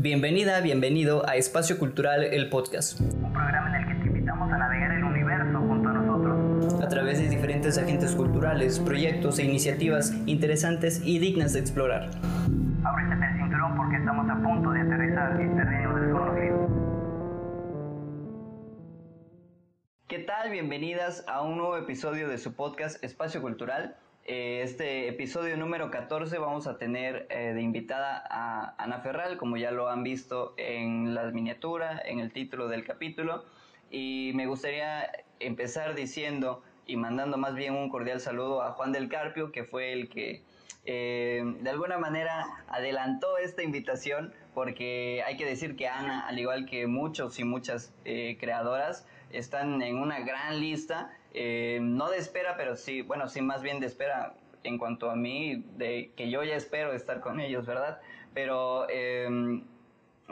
Bienvenida, 0.00 0.60
bienvenido 0.60 1.28
a 1.28 1.34
Espacio 1.34 1.76
Cultural, 1.76 2.22
el 2.22 2.48
podcast. 2.50 3.00
Un 3.00 3.32
programa 3.32 3.76
en 3.76 3.82
el 3.82 3.88
que 3.88 3.94
te 4.00 4.06
invitamos 4.06 4.52
a 4.52 4.56
navegar 4.56 4.92
el 4.92 5.02
universo 5.02 5.58
junto 5.58 5.88
a 5.88 5.92
nosotros. 5.92 6.80
A 6.80 6.86
través 6.86 7.18
de 7.18 7.28
diferentes 7.28 7.76
agentes 7.78 8.14
culturales, 8.14 8.78
proyectos 8.78 9.40
e 9.40 9.44
iniciativas 9.44 10.12
interesantes 10.26 11.02
y 11.04 11.18
dignas 11.18 11.52
de 11.52 11.58
explorar. 11.58 12.10
Ábrete 12.84 13.26
el 13.26 13.38
cinturón 13.38 13.76
porque 13.76 13.96
estamos 13.96 14.30
a 14.30 14.40
punto 14.40 14.70
de 14.70 14.80
aterrizar 14.82 15.40
en 15.40 15.56
terreno 15.56 15.96
desconocido. 15.96 16.68
¿Qué 20.06 20.20
tal? 20.20 20.52
Bienvenidas 20.52 21.24
a 21.26 21.42
un 21.42 21.56
nuevo 21.58 21.76
episodio 21.76 22.28
de 22.28 22.38
su 22.38 22.54
podcast 22.54 23.02
Espacio 23.02 23.42
Cultural. 23.42 23.96
Eh, 24.30 24.60
este 24.62 25.08
episodio 25.08 25.56
número 25.56 25.90
14 25.90 26.36
vamos 26.36 26.66
a 26.66 26.76
tener 26.76 27.26
eh, 27.30 27.54
de 27.54 27.62
invitada 27.62 28.22
a 28.28 28.74
Ana 28.76 29.00
Ferral, 29.00 29.38
como 29.38 29.56
ya 29.56 29.70
lo 29.70 29.88
han 29.88 30.02
visto 30.02 30.52
en 30.58 31.14
la 31.14 31.30
miniatura, 31.30 32.02
en 32.04 32.20
el 32.20 32.30
título 32.30 32.68
del 32.68 32.84
capítulo. 32.84 33.46
Y 33.90 34.32
me 34.34 34.44
gustaría 34.44 35.10
empezar 35.40 35.94
diciendo 35.94 36.62
y 36.86 36.96
mandando 36.96 37.38
más 37.38 37.54
bien 37.54 37.74
un 37.74 37.88
cordial 37.88 38.20
saludo 38.20 38.60
a 38.60 38.72
Juan 38.72 38.92
del 38.92 39.08
Carpio, 39.08 39.50
que 39.50 39.64
fue 39.64 39.94
el 39.94 40.10
que 40.10 40.42
eh, 40.84 41.42
de 41.62 41.70
alguna 41.70 41.96
manera 41.96 42.44
adelantó 42.68 43.38
esta 43.38 43.62
invitación, 43.62 44.34
porque 44.52 45.22
hay 45.26 45.38
que 45.38 45.46
decir 45.46 45.74
que 45.74 45.88
Ana, 45.88 46.28
al 46.28 46.38
igual 46.38 46.66
que 46.66 46.86
muchos 46.86 47.38
y 47.38 47.44
muchas 47.44 47.94
creadoras, 48.04 49.06
están 49.32 49.80
en 49.80 49.96
una 49.96 50.20
gran 50.20 50.60
lista 50.60 51.17
eh, 51.34 51.78
no 51.80 52.10
de 52.10 52.18
espera, 52.18 52.56
pero 52.56 52.76
sí, 52.76 53.02
bueno, 53.02 53.28
sí 53.28 53.42
más 53.42 53.62
bien 53.62 53.80
de 53.80 53.86
espera 53.86 54.34
en 54.64 54.78
cuanto 54.78 55.10
a 55.10 55.16
mí, 55.16 55.64
de 55.76 56.12
que 56.16 56.30
yo 56.30 56.42
ya 56.42 56.56
espero 56.56 56.92
estar 56.92 57.20
con 57.20 57.40
ellos, 57.40 57.66
¿verdad? 57.66 58.00
Pero, 58.34 58.88
em, 58.90 59.64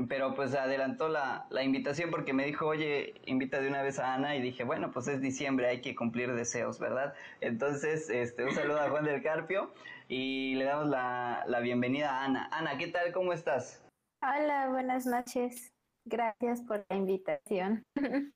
pero 0.08 0.34
pues 0.34 0.54
adelantó 0.54 1.08
la, 1.08 1.46
la, 1.50 1.62
invitación 1.62 2.10
porque 2.10 2.32
me 2.32 2.44
dijo, 2.44 2.66
oye, 2.66 3.14
invita 3.26 3.60
de 3.60 3.68
una 3.68 3.82
vez 3.82 3.98
a 3.98 4.14
Ana 4.14 4.36
y 4.36 4.42
dije, 4.42 4.64
bueno, 4.64 4.90
pues 4.92 5.08
es 5.08 5.20
diciembre, 5.20 5.68
hay 5.68 5.80
que 5.80 5.94
cumplir 5.94 6.34
deseos, 6.34 6.78
¿verdad? 6.78 7.14
Entonces, 7.40 8.10
este, 8.10 8.44
un 8.44 8.52
saludo 8.52 8.80
a 8.80 8.90
Juan 8.90 9.04
del 9.04 9.22
Carpio 9.22 9.72
y 10.08 10.54
le 10.56 10.64
damos 10.64 10.88
la, 10.88 11.44
la 11.46 11.60
bienvenida 11.60 12.10
a 12.10 12.24
Ana. 12.24 12.48
Ana, 12.52 12.76
¿qué 12.78 12.88
tal? 12.88 13.12
¿Cómo 13.12 13.32
estás? 13.32 13.82
Hola, 14.22 14.68
buenas 14.68 15.06
noches. 15.06 15.72
Gracias 16.04 16.62
por 16.62 16.84
la 16.88 16.96
invitación. 16.96 17.82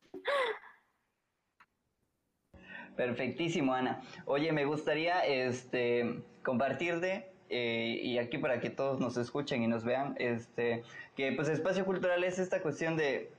Perfectísimo, 3.01 3.73
Ana. 3.73 4.03
Oye, 4.27 4.53
me 4.53 4.67
gustaría 4.67 5.21
este, 5.21 6.21
compartirte, 6.43 7.31
eh, 7.49 7.99
y 8.03 8.19
aquí 8.19 8.37
para 8.37 8.61
que 8.61 8.69
todos 8.69 9.01
nos 9.01 9.17
escuchen 9.17 9.63
y 9.63 9.67
nos 9.67 9.85
vean, 9.85 10.15
este, 10.19 10.83
que 11.17 11.33
pues 11.33 11.49
espacio 11.49 11.87
cultural 11.87 12.23
es 12.25 12.39
esta 12.39 12.61
cuestión 12.61 12.99
de, 12.99 13.31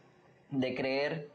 de 0.49 0.73
creer, 0.73 1.29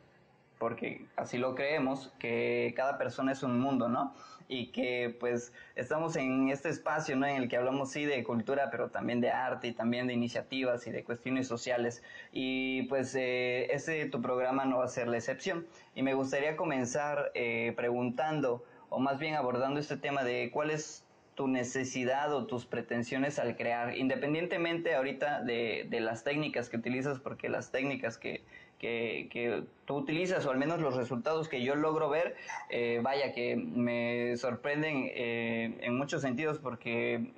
porque 0.58 1.06
así 1.16 1.38
lo 1.38 1.54
creemos, 1.54 2.12
que 2.18 2.72
cada 2.76 2.98
persona 2.98 3.32
es 3.32 3.42
un 3.42 3.60
mundo, 3.60 3.88
¿no? 3.88 4.14
y 4.48 4.68
que 4.68 5.16
pues 5.18 5.52
estamos 5.74 6.16
en 6.16 6.48
este 6.50 6.68
espacio 6.68 7.16
¿no? 7.16 7.26
en 7.26 7.36
el 7.36 7.48
que 7.48 7.56
hablamos 7.56 7.90
sí 7.90 8.04
de 8.04 8.22
cultura 8.22 8.68
pero 8.70 8.90
también 8.90 9.20
de 9.20 9.30
arte 9.30 9.68
y 9.68 9.72
también 9.72 10.06
de 10.06 10.14
iniciativas 10.14 10.86
y 10.86 10.92
de 10.92 11.04
cuestiones 11.04 11.48
sociales 11.48 12.02
y 12.32 12.82
pues 12.84 13.14
eh, 13.14 13.72
ese 13.72 14.06
tu 14.06 14.22
programa 14.22 14.64
no 14.64 14.78
va 14.78 14.84
a 14.84 14.88
ser 14.88 15.08
la 15.08 15.16
excepción 15.16 15.66
y 15.94 16.02
me 16.02 16.14
gustaría 16.14 16.56
comenzar 16.56 17.32
eh, 17.34 17.72
preguntando 17.76 18.64
o 18.88 19.00
más 19.00 19.18
bien 19.18 19.34
abordando 19.34 19.80
este 19.80 19.96
tema 19.96 20.22
de 20.22 20.50
cuál 20.52 20.70
es 20.70 21.04
tu 21.34 21.48
necesidad 21.48 22.32
o 22.32 22.46
tus 22.46 22.64
pretensiones 22.64 23.38
al 23.38 23.56
crear, 23.56 23.94
independientemente 23.98 24.94
ahorita 24.94 25.42
de, 25.42 25.86
de 25.90 26.00
las 26.00 26.24
técnicas 26.24 26.70
que 26.70 26.78
utilizas, 26.78 27.18
porque 27.18 27.50
las 27.50 27.70
técnicas 27.70 28.16
que, 28.16 28.42
que, 28.78 29.64
tú 29.84 29.96
utilizas, 29.96 30.44
o 30.46 30.50
al 30.50 30.58
menos 30.58 30.80
los 30.80 30.96
resultados 30.96 31.48
que 31.48 31.62
yo 31.62 31.74
logro 31.74 32.08
ver, 32.08 32.36
eh, 32.70 33.00
vaya, 33.02 33.32
que 33.32 33.56
me 33.56 34.36
sorprenden 34.36 35.10
eh, 35.14 35.78
en 35.80 35.96
muchos 35.96 36.22
sentidos 36.22 36.58
porque 36.58 37.32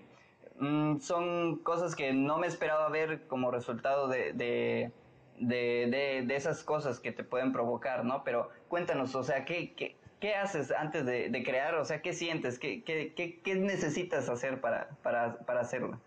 mm, 0.59 0.99
son 0.99 1.57
cosas 1.57 1.95
que 1.95 2.13
no 2.13 2.39
me 2.39 2.47
esperaba 2.47 2.89
ver 2.89 3.27
como 3.27 3.51
resultado 3.51 4.09
de, 4.09 4.33
de, 4.33 4.91
de, 5.39 6.37
esas 6.37 6.65
cosas 6.65 7.01
que 7.01 7.13
te 7.13 7.25
pueden 7.25 7.53
provocar, 7.53 8.05
¿no? 8.05 8.25
Pero 8.25 8.51
cuéntanos, 8.69 9.15
o 9.15 9.23
sea, 9.23 9.45
¿qué, 9.45 9.75
qué, 9.75 9.97
qué 10.21 10.35
haces 10.35 10.71
antes 10.71 11.05
de, 11.05 11.43
crear? 11.45 11.75
O 11.75 11.85
sea, 11.85 12.03
¿qué 12.03 12.13
sientes? 12.13 12.59
¿Qué, 12.59 12.83
qué, 12.83 13.13
qué, 13.15 13.55
necesitas 13.55 14.29
hacer 14.29 14.61
para, 14.61 14.89
para, 15.03 15.39
para 15.41 15.61
hacerlo? 15.61 16.01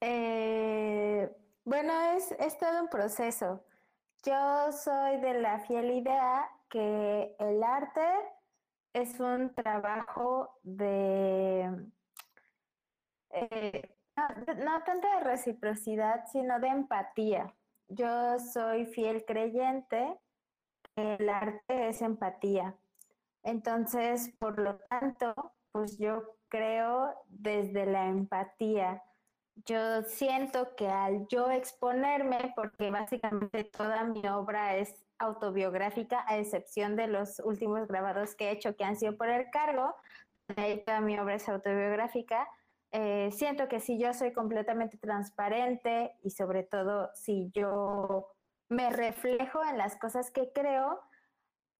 Eh, 0.00 1.30
bueno, 1.64 1.92
es, 2.16 2.32
es 2.38 2.58
todo 2.58 2.82
un 2.82 2.88
proceso. 2.88 3.64
Yo 4.24 4.70
soy 4.70 5.20
de 5.20 5.40
la 5.40 5.58
fiel 5.60 5.90
idea 5.90 6.48
que 6.68 7.34
el 7.40 7.62
arte 7.62 8.06
es 8.92 9.18
un 9.18 9.52
trabajo 9.52 10.60
de, 10.62 11.88
eh, 13.30 13.96
no, 14.64 14.82
tanto 14.84 15.08
de 15.08 15.20
reciprocidad, 15.24 16.24
sino 16.30 16.60
de 16.60 16.68
empatía. 16.68 17.52
Yo 17.88 18.38
soy 18.38 18.86
fiel 18.86 19.24
creyente 19.24 20.20
que 20.94 21.16
el 21.16 21.28
arte 21.28 21.88
es 21.88 22.00
empatía. 22.00 22.76
Entonces, 23.42 24.32
por 24.38 24.56
lo 24.60 24.78
tanto, 24.88 25.34
pues 25.72 25.98
yo 25.98 26.36
creo 26.48 27.12
desde 27.26 27.86
la 27.86 28.06
empatía 28.06 29.02
yo 29.64 30.02
siento 30.02 30.74
que 30.76 30.88
al 30.88 31.26
yo 31.28 31.50
exponerme, 31.50 32.52
porque 32.56 32.90
básicamente 32.90 33.64
toda 33.64 34.04
mi 34.04 34.26
obra 34.28 34.76
es 34.76 35.04
autobiográfica, 35.18 36.24
a 36.26 36.38
excepción 36.38 36.96
de 36.96 37.06
los 37.06 37.38
últimos 37.40 37.86
grabados 37.86 38.34
que 38.34 38.48
he 38.48 38.52
hecho 38.52 38.76
que 38.76 38.84
han 38.84 38.96
sido 38.96 39.16
por 39.16 39.28
el 39.28 39.50
cargo, 39.50 39.94
toda 40.84 41.00
mi 41.00 41.18
obra 41.18 41.36
es 41.36 41.48
autobiográfica, 41.48 42.48
eh, 42.90 43.30
siento 43.32 43.68
que 43.68 43.80
si 43.80 43.98
yo 43.98 44.12
soy 44.12 44.32
completamente 44.32 44.98
transparente 44.98 46.14
y 46.22 46.30
sobre 46.30 46.62
todo 46.62 47.10
si 47.14 47.50
yo 47.54 48.34
me 48.68 48.90
reflejo 48.90 49.64
en 49.64 49.78
las 49.78 49.96
cosas 49.96 50.30
que 50.30 50.52
creo, 50.52 51.00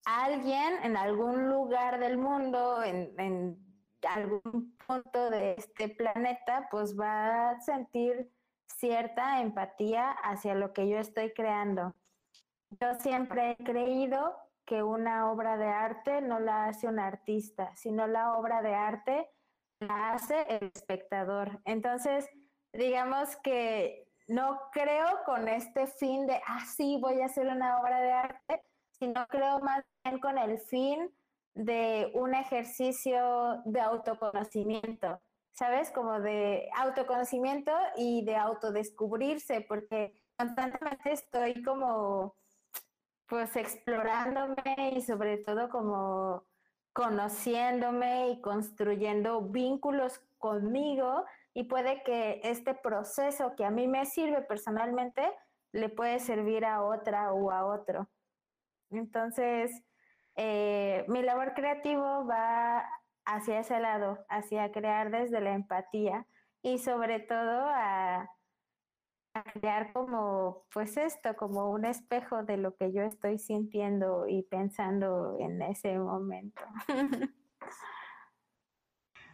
alguien 0.05 0.75
en 0.82 0.97
algún 0.97 1.49
lugar 1.49 2.00
del 2.00 2.16
mundo, 2.16 2.82
en, 2.82 3.12
en 3.19 3.72
algún 4.08 4.76
punto 4.86 5.30
de 5.30 5.54
este 5.58 5.88
planeta, 5.88 6.68
pues 6.70 6.98
va 6.98 7.50
a 7.50 7.60
sentir 7.60 8.30
cierta 8.66 9.40
empatía 9.40 10.10
hacia 10.10 10.54
lo 10.54 10.72
que 10.72 10.88
yo 10.88 10.98
estoy 10.98 11.32
creando. 11.32 11.94
Yo 12.80 12.94
siempre 12.94 13.52
he 13.52 13.64
creído 13.64 14.36
que 14.64 14.82
una 14.82 15.30
obra 15.30 15.56
de 15.56 15.66
arte 15.66 16.20
no 16.20 16.40
la 16.40 16.66
hace 16.66 16.86
un 16.88 16.98
artista, 16.98 17.74
sino 17.76 18.06
la 18.06 18.34
obra 18.34 18.62
de 18.62 18.74
arte 18.74 19.30
la 19.80 20.12
hace 20.12 20.42
el 20.48 20.70
espectador. 20.74 21.60
Entonces, 21.64 22.28
digamos 22.72 23.36
que 23.36 24.08
no 24.28 24.60
creo 24.72 25.24
con 25.26 25.48
este 25.48 25.86
fin 25.86 26.26
de, 26.26 26.40
ah, 26.46 26.64
sí, 26.64 26.98
voy 27.00 27.20
a 27.20 27.26
hacer 27.26 27.48
una 27.48 27.80
obra 27.80 28.00
de 28.00 28.12
arte, 28.12 28.62
sino 28.92 29.26
creo 29.26 29.58
más 29.60 29.84
bien 30.04 30.20
con 30.20 30.38
el 30.38 30.58
fin 30.58 31.12
de 31.54 32.10
un 32.14 32.34
ejercicio 32.34 33.62
de 33.64 33.80
autoconocimiento, 33.80 35.20
¿sabes? 35.52 35.90
Como 35.90 36.20
de 36.20 36.68
autoconocimiento 36.76 37.72
y 37.96 38.24
de 38.24 38.36
autodescubrirse, 38.36 39.64
porque 39.68 40.14
constantemente 40.36 41.12
estoy 41.12 41.62
como, 41.62 42.36
pues, 43.28 43.56
explorándome 43.56 44.94
y 44.96 45.02
sobre 45.02 45.38
todo 45.38 45.68
como 45.68 46.44
conociéndome 46.92 48.30
y 48.30 48.40
construyendo 48.40 49.40
vínculos 49.42 50.20
conmigo 50.38 51.24
y 51.54 51.64
puede 51.64 52.02
que 52.02 52.40
este 52.44 52.74
proceso 52.74 53.54
que 53.56 53.64
a 53.64 53.70
mí 53.70 53.86
me 53.88 54.04
sirve 54.06 54.42
personalmente 54.42 55.22
le 55.72 55.88
puede 55.88 56.19
servir 56.19 56.64
a 56.64 56.82
otra 56.82 57.32
o 57.32 57.50
a 57.50 57.64
otro. 57.64 58.08
Entonces, 58.90 59.70
eh, 60.37 61.05
mi 61.08 61.23
labor 61.23 61.55
creativo 61.55 62.26
va 62.26 62.84
hacia 63.25 63.61
ese 63.61 63.79
lado, 63.81 64.25
hacia 64.29 64.73
crear 64.73 65.11
desde 65.11 65.40
la 65.40 65.55
empatía 65.55 66.26
y 66.62 66.79
sobre 66.79 67.20
todo 67.20 67.67
a, 67.69 68.29
crear 69.55 69.93
como, 69.93 70.67
pues 70.73 70.96
esto, 70.99 71.34
como 71.37 71.70
un 71.70 71.87
espejo 71.87 72.43
de 72.44 72.58
lo 72.58 72.76
que 72.76 72.93
yo 72.93 73.02
estoy 73.02 73.38
sintiendo 73.38 74.26
y 74.29 74.43
pensando 74.43 75.37
en 75.40 75.62
ese 75.62 75.99
momento. 75.99 76.62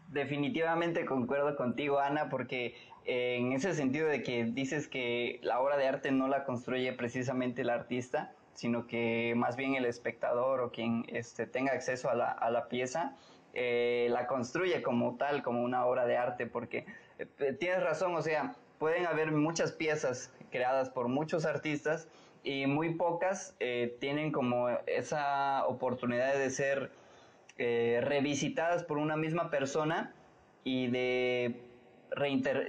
Definitivamente 0.09 1.05
concuerdo 1.05 1.57
contigo, 1.57 1.99
Ana, 1.99 2.29
porque 2.31 2.77
eh, 3.05 3.37
en 3.39 3.53
ese 3.53 3.75
sentido 3.75 4.09
de 4.09 4.23
que 4.23 4.45
dices 4.45 4.89
que 4.89 5.41
la 5.43 5.61
obra 5.61 5.77
de 5.77 5.89
arte 5.89 6.13
no 6.13 6.29
la 6.29 6.45
construye 6.45 6.93
precisamente 6.93 7.63
el 7.63 7.71
artista, 7.71 8.35
sino 8.59 8.89
que 8.89 9.35
más 9.37 9.55
bien 9.55 9.77
el 9.77 9.85
espectador 9.85 10.59
o 10.59 10.73
quien 10.73 11.05
este, 11.07 11.47
tenga 11.47 11.71
acceso 11.71 12.11
a 12.11 12.17
la, 12.17 12.67
pieza 12.69 13.15
eh, 13.55 14.09
la 14.11 14.27
construye 14.27 14.83
como 14.83 15.15
tal, 15.15 15.45
como 15.45 15.63
una 15.63 15.87
obra 15.87 16.07
de 16.07 16.17
arte, 16.17 16.47
porque 16.47 16.85
eh, 17.21 17.53
tienes 17.53 17.85
razón, 17.85 18.17
o 18.17 18.21
sea, 18.21 18.57
pueden 18.81 19.07
haber 19.07 19.31
muchas 19.31 19.71
piezas 19.71 20.33
creadas 20.51 20.91
por 20.91 21.07
muchos 21.07 21.45
artistas 21.45 22.09
y 22.43 22.67
muy 22.67 22.97
pocas 22.97 23.55
eh, 23.61 23.97
tienen 24.01 24.33
como 24.33 24.71
esa 24.87 25.65
oportunidad 25.69 26.35
de 26.35 26.51
ser 26.51 26.91
revisitadas 27.57 28.83
por 28.83 28.99
una 28.99 29.17
misma 29.17 29.51
persona 29.51 30.13
y 30.65 30.89
de, 30.89 31.61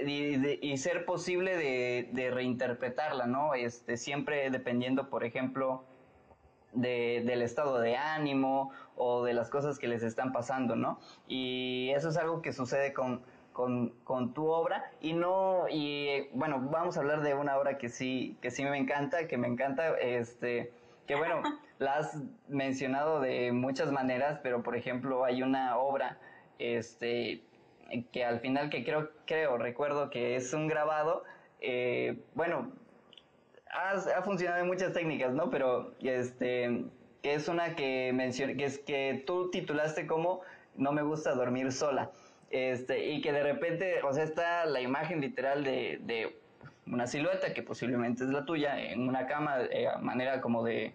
y, 0.06 0.78
ser 0.78 1.06
posible 1.06 1.58
de, 1.58 2.32
reinterpretarla, 2.32 3.26
¿no? 3.26 3.54
Este, 3.54 3.98
siempre 3.98 4.50
dependiendo, 4.50 5.10
por 5.10 5.24
ejemplo, 5.24 5.86
del 6.74 7.42
estado 7.42 7.80
de 7.80 7.96
ánimo 7.96 8.72
o 8.96 9.24
de 9.24 9.34
las 9.34 9.50
cosas 9.50 9.80
que 9.80 9.88
les 9.88 10.04
están 10.04 10.32
pasando, 10.32 10.76
¿no? 10.76 11.00
Y 11.28 11.90
eso 11.96 12.10
es 12.10 12.18
algo 12.18 12.42
que 12.42 12.54
sucede 12.54 12.94
con, 12.94 13.24
con, 13.54 14.34
tu 14.34 14.48
obra 14.48 14.92
y 15.02 15.14
no 15.14 15.66
y 15.70 16.30
bueno 16.34 16.62
vamos 16.72 16.96
a 16.96 17.02
hablar 17.02 17.22
de 17.22 17.34
una 17.34 17.58
obra 17.58 17.78
que 17.78 17.90
sí 17.90 18.38
que 18.42 18.52
sí 18.52 18.64
me 18.64 18.78
encanta 18.78 19.28
que 19.28 19.38
me 19.38 19.48
encanta 19.50 19.98
este 19.98 20.72
que 21.08 21.16
bueno 21.16 21.42
la 21.80 21.96
has 21.96 22.18
mencionado 22.48 23.20
de 23.20 23.52
muchas 23.52 23.92
maneras 23.92 24.40
pero 24.42 24.64
por 24.64 24.78
ejemplo 24.78 25.26
hay 25.26 25.42
una 25.42 25.78
obra 25.78 26.18
este 26.58 27.44
que 28.12 28.26
al 28.26 28.40
final 28.40 28.70
que 28.70 28.84
creo 28.84 29.12
creo 29.26 29.58
recuerdo 29.58 30.10
que 30.10 30.36
es 30.36 30.54
un 30.54 30.68
grabado 30.68 31.24
eh, 31.62 32.18
bueno 32.36 32.72
ha 33.72 34.22
funcionado 34.24 34.62
en 34.62 34.68
muchas 34.68 34.94
técnicas 34.94 35.34
no 35.34 35.50
pero 35.50 35.94
este 36.02 36.86
que 37.22 37.34
es 37.34 37.48
una 37.48 37.76
que 37.76 38.12
mencioné 38.14 38.58
que 38.58 38.66
es 38.66 38.80
que 38.80 39.24
tú 39.26 39.52
titulaste 39.52 40.08
como 40.08 40.42
no 40.76 40.92
me 40.92 41.02
gusta 41.02 41.36
dormir 41.36 41.72
sola 41.72 42.12
este, 42.52 43.12
y 43.12 43.22
que 43.22 43.32
de 43.32 43.44
repente, 43.44 44.02
o 44.04 44.14
sea, 44.14 44.24
está 44.24 44.66
la 44.66 44.82
imagen 44.82 45.22
literal 45.22 45.64
de, 45.64 46.00
de 46.02 46.36
una 46.88 47.06
silueta 47.06 47.54
que 47.54 47.62
posiblemente 47.62 48.24
es 48.24 48.32
la 48.32 48.46
tuya 48.46 48.82
en 48.82 49.08
una 49.08 49.28
cama, 49.28 49.60
eh, 49.72 49.88
a 49.88 50.00
manera 50.00 50.42
como 50.42 50.64
de 50.64 50.94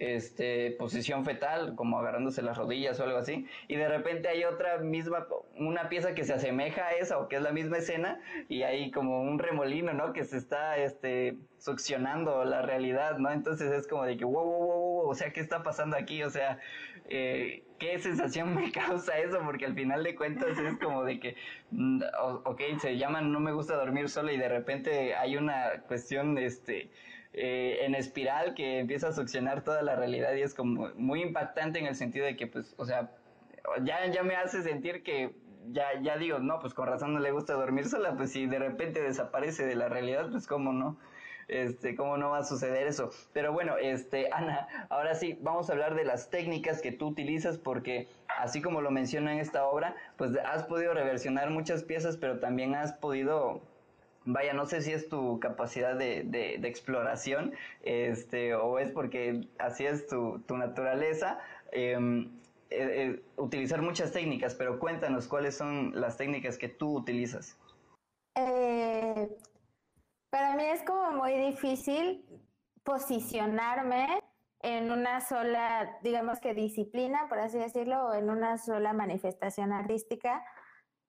este, 0.00 0.72
posición 0.72 1.26
fetal, 1.26 1.74
como 1.76 1.98
agarrándose 1.98 2.40
las 2.42 2.56
rodillas 2.56 2.98
o 2.98 3.04
algo 3.04 3.18
así, 3.18 3.46
y 3.68 3.76
de 3.76 3.86
repente 3.86 4.28
hay 4.28 4.44
otra 4.44 4.78
misma, 4.78 5.26
una 5.56 5.90
pieza 5.90 6.14
que 6.14 6.24
se 6.24 6.32
asemeja 6.32 6.86
a 6.86 6.92
esa 6.92 7.18
o 7.18 7.28
que 7.28 7.36
es 7.36 7.42
la 7.42 7.52
misma 7.52 7.78
escena, 7.78 8.18
y 8.48 8.62
hay 8.62 8.90
como 8.90 9.22
un 9.22 9.38
remolino, 9.38 9.92
¿no? 9.92 10.14
Que 10.14 10.24
se 10.24 10.38
está, 10.38 10.78
este, 10.78 11.36
succionando 11.58 12.44
la 12.44 12.62
realidad, 12.62 13.18
¿no? 13.18 13.30
Entonces 13.30 13.70
es 13.72 13.86
como 13.86 14.04
de 14.06 14.16
que, 14.16 14.24
wow, 14.24 14.42
wow, 14.42 14.58
wow, 14.58 14.78
wow, 15.02 15.10
o 15.10 15.14
sea, 15.14 15.32
¿qué 15.32 15.40
está 15.40 15.62
pasando 15.62 15.96
aquí? 15.96 16.22
O 16.22 16.30
sea, 16.30 16.58
eh, 17.10 17.64
¿qué 17.80 17.98
sensación 17.98 18.54
me 18.54 18.70
causa 18.70 19.18
eso? 19.18 19.40
Porque 19.44 19.66
al 19.66 19.74
final 19.74 20.04
de 20.04 20.14
cuentas 20.14 20.56
es 20.56 20.78
como 20.78 21.02
de 21.02 21.18
que, 21.18 21.36
mm, 21.72 22.02
ok, 22.44 22.60
se 22.78 22.96
llaman 22.96 23.32
No 23.32 23.40
me 23.40 23.52
gusta 23.52 23.74
dormir 23.74 24.08
solo 24.08 24.30
y 24.30 24.36
de 24.36 24.48
repente 24.48 25.16
hay 25.16 25.36
una 25.36 25.82
cuestión, 25.88 26.38
este, 26.38 26.90
eh, 27.32 27.78
en 27.82 27.94
espiral 27.94 28.54
que 28.54 28.80
empieza 28.80 29.08
a 29.08 29.12
succionar 29.12 29.62
toda 29.64 29.82
la 29.82 29.96
realidad 29.96 30.34
y 30.34 30.42
es 30.42 30.54
como 30.54 30.90
muy 30.96 31.22
impactante 31.22 31.78
en 31.80 31.86
el 31.86 31.96
sentido 31.96 32.26
de 32.26 32.36
que, 32.36 32.46
pues, 32.46 32.74
o 32.76 32.84
sea, 32.84 33.10
ya, 33.82 34.06
ya 34.06 34.22
me 34.22 34.36
hace 34.36 34.62
sentir 34.62 35.02
que 35.02 35.34
ya, 35.72 36.00
ya 36.02 36.16
digo, 36.16 36.38
no, 36.38 36.58
pues 36.58 36.74
con 36.74 36.86
razón 36.88 37.14
no 37.14 37.20
le 37.20 37.30
gusta 37.32 37.54
dormir 37.54 37.86
sola, 37.86 38.16
pues 38.16 38.32
si 38.32 38.46
de 38.46 38.58
repente 38.58 39.02
desaparece 39.02 39.64
de 39.66 39.76
la 39.76 39.88
realidad, 39.88 40.28
pues 40.30 40.46
cómo 40.46 40.72
no, 40.72 40.98
este, 41.50 41.96
cómo 41.96 42.16
no 42.16 42.30
va 42.30 42.38
a 42.38 42.44
suceder 42.44 42.86
eso. 42.86 43.10
Pero 43.32 43.52
bueno, 43.52 43.76
este, 43.76 44.28
Ana, 44.32 44.68
ahora 44.88 45.14
sí, 45.14 45.38
vamos 45.42 45.68
a 45.68 45.72
hablar 45.72 45.94
de 45.94 46.04
las 46.04 46.30
técnicas 46.30 46.80
que 46.80 46.92
tú 46.92 47.08
utilizas 47.08 47.58
porque 47.58 48.08
así 48.38 48.62
como 48.62 48.80
lo 48.80 48.90
menciona 48.90 49.32
en 49.32 49.40
esta 49.40 49.64
obra, 49.66 49.94
pues 50.16 50.36
has 50.44 50.64
podido 50.64 50.94
reversionar 50.94 51.50
muchas 51.50 51.82
piezas, 51.82 52.16
pero 52.16 52.38
también 52.38 52.74
has 52.74 52.92
podido 52.92 53.60
vaya, 54.24 54.52
no 54.52 54.66
sé 54.66 54.82
si 54.82 54.92
es 54.92 55.08
tu 55.08 55.40
capacidad 55.40 55.96
de, 55.96 56.22
de, 56.24 56.68
exploración, 56.68 57.52
este, 57.82 58.54
o 58.54 58.78
es 58.78 58.92
porque 58.92 59.48
así 59.58 59.86
es 59.86 60.06
tu, 60.06 60.40
tu 60.40 60.56
naturaleza, 60.56 61.38
em, 61.72 62.30
eh, 62.70 63.16
eh, 63.16 63.22
utilizar 63.36 63.82
muchas 63.82 64.12
técnicas, 64.12 64.54
pero 64.54 64.78
cuéntanos 64.78 65.26
cuáles 65.26 65.56
son 65.56 65.98
las 65.98 66.16
técnicas 66.16 66.58
que 66.58 66.68
tú 66.68 66.96
utilizas. 66.96 67.56
Para 70.30 70.54
mí 70.54 70.62
es 70.64 70.82
como 70.84 71.10
muy 71.10 71.32
difícil 71.34 72.24
posicionarme 72.84 74.22
en 74.62 74.92
una 74.92 75.20
sola, 75.20 75.98
digamos 76.02 76.38
que 76.38 76.54
disciplina, 76.54 77.28
por 77.28 77.38
así 77.40 77.58
decirlo, 77.58 78.06
o 78.06 78.14
en 78.14 78.30
una 78.30 78.56
sola 78.58 78.92
manifestación 78.92 79.72
artística, 79.72 80.44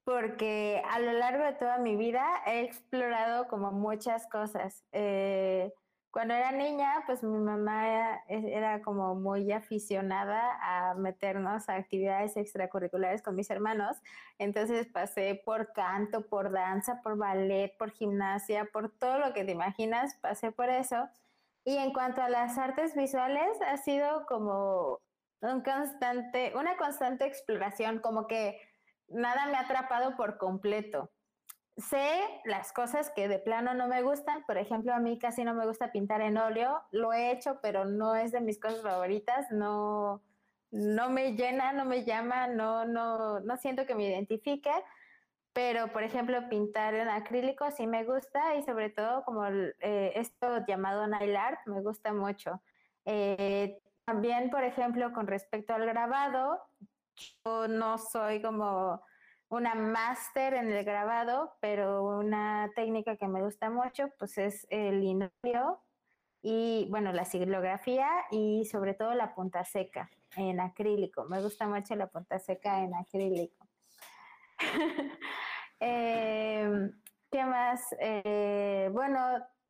porque 0.04 0.82
a 0.90 1.00
lo 1.00 1.14
largo 1.14 1.44
de 1.44 1.54
toda 1.54 1.78
mi 1.78 1.96
vida 1.96 2.26
he 2.48 2.62
explorado 2.62 3.48
como 3.48 3.72
muchas 3.72 4.28
cosas. 4.28 4.84
Eh, 4.92 5.72
cuando 6.12 6.34
era 6.34 6.52
niña, 6.52 7.04
pues 7.06 7.24
mi 7.24 7.38
mamá 7.38 8.22
era 8.28 8.82
como 8.82 9.16
muy 9.16 9.52
aficionada 9.54 10.60
a 10.62 10.94
meternos 10.96 11.70
a 11.70 11.76
actividades 11.76 12.36
extracurriculares 12.36 13.22
con 13.22 13.36
mis 13.36 13.50
hermanos. 13.50 13.98
Entonces 14.38 14.88
pasé 14.88 15.42
por 15.46 15.72
canto, 15.72 16.28
por 16.28 16.52
danza, 16.52 17.02
por 17.02 17.18
ballet, 17.18 17.76
por 17.78 17.92
gimnasia, 17.92 18.66
por 18.66 18.92
todo 18.92 19.20
lo 19.20 19.34
que 19.34 19.46
te 19.46 19.54
imaginas, 19.54 20.16
pasé 20.16 20.52
por 20.52 20.70
eso. 20.70 21.08
Y 21.64 21.78
en 21.78 21.94
cuanto 21.94 22.22
a 22.22 22.30
las 22.30 22.58
artes 22.58 22.94
visuales, 22.94 23.58
ha 23.66 23.78
sido 23.78 24.26
como 24.26 25.00
un 25.40 25.62
constante, 25.62 26.52
una 26.56 26.76
constante 26.76 27.26
exploración, 27.26 28.00
como 28.00 28.28
que 28.28 28.60
nada 29.08 29.46
me 29.46 29.56
ha 29.56 29.62
atrapado 29.62 30.18
por 30.18 30.38
completo. 30.38 31.10
Sé 31.78 32.42
las 32.46 32.74
cosas 32.74 33.10
que 33.12 33.28
de 33.28 33.40
plano 33.40 33.74
no 33.74 33.88
me 33.88 34.04
gustan, 34.04 34.44
por 34.46 34.58
ejemplo, 34.58 34.94
a 34.94 35.00
mí 35.00 35.18
casi 35.18 35.44
no 35.44 35.54
me 35.54 35.66
gusta 35.66 35.92
pintar 35.92 36.22
en 36.22 36.38
óleo, 36.38 36.82
lo 36.92 37.14
he 37.14 37.32
hecho, 37.32 37.60
pero 37.62 37.86
no 37.86 38.16
es 38.16 38.32
de 38.32 38.42
mis 38.42 38.60
cosas 38.60 38.82
favoritas, 38.82 39.50
no, 39.52 40.22
no 40.72 41.10
me 41.10 41.36
llena, 41.36 41.74
no 41.74 41.86
me 41.86 42.04
llama, 42.04 42.48
no, 42.48 42.86
no, 42.86 43.40
no 43.40 43.58
siento 43.58 43.86
que 43.86 43.96
me 43.96 44.08
identifique, 44.08 44.72
pero 45.54 45.92
por 45.92 46.04
ejemplo 46.04 46.48
pintar 46.50 46.94
en 46.94 47.10
acrílico 47.10 47.70
sí 47.72 47.88
me 47.88 48.04
gusta 48.04 48.56
y 48.56 48.64
sobre 48.64 48.90
todo 48.90 49.24
como 49.24 49.46
eh, 49.48 50.14
esto 50.16 50.66
llamado 50.68 51.08
nail 51.08 51.36
art 51.36 51.60
me 51.66 51.82
gusta 51.82 52.14
mucho. 52.14 52.62
Eh, 53.06 53.82
también, 54.06 54.50
por 54.50 54.64
ejemplo, 54.64 55.14
con 55.14 55.28
respecto 55.28 55.74
al 55.74 55.86
grabado, 55.86 56.62
yo 57.46 57.68
no 57.68 57.98
soy 57.98 58.42
como 58.42 59.02
una 59.52 59.76
máster 59.76 60.54
en 60.54 60.72
el 60.72 60.86
grabado, 60.86 61.58
pero 61.60 62.04
una 62.06 62.72
técnica 62.74 63.18
que 63.18 63.28
me 63.28 63.44
gusta 63.44 63.70
mucho 63.70 64.08
pues 64.18 64.38
es 64.38 64.66
el 64.70 65.02
linóleo 65.02 65.84
y 66.42 66.88
bueno, 66.90 67.12
la 67.12 67.26
silografía 67.26 68.10
y 68.32 68.66
sobre 68.66 68.94
todo 68.94 69.14
la 69.14 69.36
punta 69.36 69.66
seca 69.66 70.10
en 70.38 70.62
acrílico. 70.62 71.26
Me 71.26 71.42
gusta 71.42 71.68
mucho 71.68 71.96
la 71.96 72.08
punta 72.08 72.40
seca 72.40 72.84
en 72.84 72.96
acrílico. 72.96 73.68
Em, 75.84 76.92
¿Qué 77.32 77.44
más? 77.44 77.82
Eh, 78.00 78.90
bueno, 78.94 79.20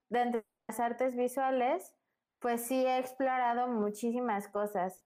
dentro 0.09 0.41
de 0.41 0.45
las 0.67 0.79
artes 0.81 1.15
visuales, 1.15 1.95
pues 2.39 2.67
sí 2.67 2.85
he 2.85 2.97
explorado 2.97 3.69
muchísimas 3.69 4.49
cosas 4.49 5.05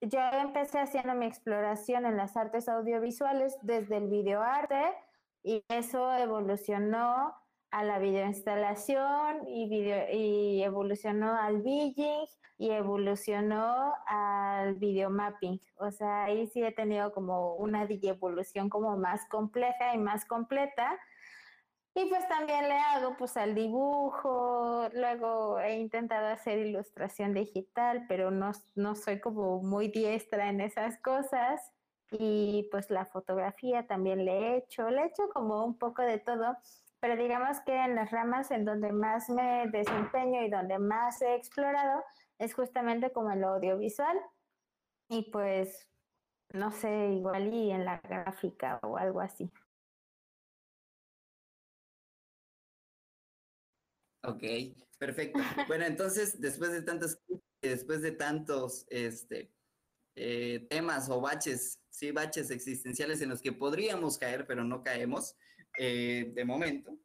yo 0.00 0.20
empecé 0.32 0.78
haciendo 0.78 1.14
mi 1.14 1.26
exploración 1.26 2.06
en 2.06 2.16
las 2.16 2.36
artes 2.36 2.68
audiovisuales 2.68 3.56
desde 3.62 3.96
el 3.96 4.08
videoarte 4.08 4.82
y 5.42 5.64
eso 5.68 6.14
evolucionó 6.16 7.34
a 7.70 7.84
la 7.84 7.98
videoinstalación 7.98 9.46
y, 9.48 9.68
video, 9.68 10.06
y 10.12 10.62
evolucionó 10.62 11.34
al 11.34 11.62
Beijing 11.62 12.26
y 12.58 12.70
evolucionó 12.70 13.94
al 14.06 14.74
videomapping. 14.76 15.60
O 15.76 15.90
sea, 15.90 16.24
ahí 16.24 16.46
sí 16.46 16.62
he 16.62 16.72
tenido 16.72 17.12
como 17.12 17.54
una 17.56 17.84
evolución 17.84 18.68
como 18.70 18.96
más 18.96 19.26
compleja 19.28 19.94
y 19.94 19.98
más 19.98 20.24
completa 20.24 20.98
y 21.96 22.04
pues 22.10 22.28
también 22.28 22.68
le 22.68 22.76
hago 22.76 23.16
pues 23.16 23.38
al 23.38 23.54
dibujo, 23.54 24.86
luego 24.92 25.58
he 25.58 25.78
intentado 25.78 26.26
hacer 26.26 26.58
ilustración 26.58 27.32
digital, 27.32 28.04
pero 28.06 28.30
no, 28.30 28.52
no 28.74 28.94
soy 28.94 29.18
como 29.18 29.62
muy 29.62 29.88
diestra 29.88 30.50
en 30.50 30.60
esas 30.60 30.98
cosas. 31.00 31.72
Y 32.10 32.68
pues 32.70 32.90
la 32.90 33.06
fotografía 33.06 33.86
también 33.86 34.26
le 34.26 34.32
he 34.32 34.56
hecho, 34.58 34.90
le 34.90 35.04
he 35.04 35.06
hecho 35.06 35.30
como 35.32 35.64
un 35.64 35.78
poco 35.78 36.02
de 36.02 36.18
todo, 36.18 36.58
pero 37.00 37.16
digamos 37.16 37.60
que 37.60 37.74
en 37.74 37.94
las 37.94 38.10
ramas 38.10 38.50
en 38.50 38.66
donde 38.66 38.92
más 38.92 39.30
me 39.30 39.66
desempeño 39.68 40.42
y 40.42 40.50
donde 40.50 40.78
más 40.78 41.22
he 41.22 41.34
explorado 41.34 42.04
es 42.38 42.52
justamente 42.54 43.10
como 43.10 43.30
el 43.30 43.42
audiovisual 43.42 44.20
y 45.08 45.30
pues 45.30 45.88
no 46.52 46.70
sé, 46.72 47.08
igual 47.12 47.54
y 47.54 47.70
en 47.70 47.86
la 47.86 48.00
gráfica 48.00 48.80
o 48.82 48.98
algo 48.98 49.22
así. 49.22 49.50
Ok, 54.26 54.42
perfecto. 54.98 55.40
Bueno, 55.68 55.84
entonces, 55.84 56.40
después 56.40 56.72
de 56.72 56.82
tantos, 56.82 57.18
después 57.62 58.02
de 58.02 58.12
tantos 58.12 58.86
este, 58.90 59.52
eh, 60.16 60.66
temas 60.68 61.08
o 61.08 61.20
baches, 61.20 61.80
sí, 61.90 62.10
baches 62.10 62.50
existenciales 62.50 63.20
en 63.20 63.28
los 63.28 63.40
que 63.40 63.52
podríamos 63.52 64.18
caer, 64.18 64.46
pero 64.46 64.64
no 64.64 64.82
caemos 64.82 65.36
eh, 65.78 66.32
de 66.34 66.44
momento, 66.44 66.98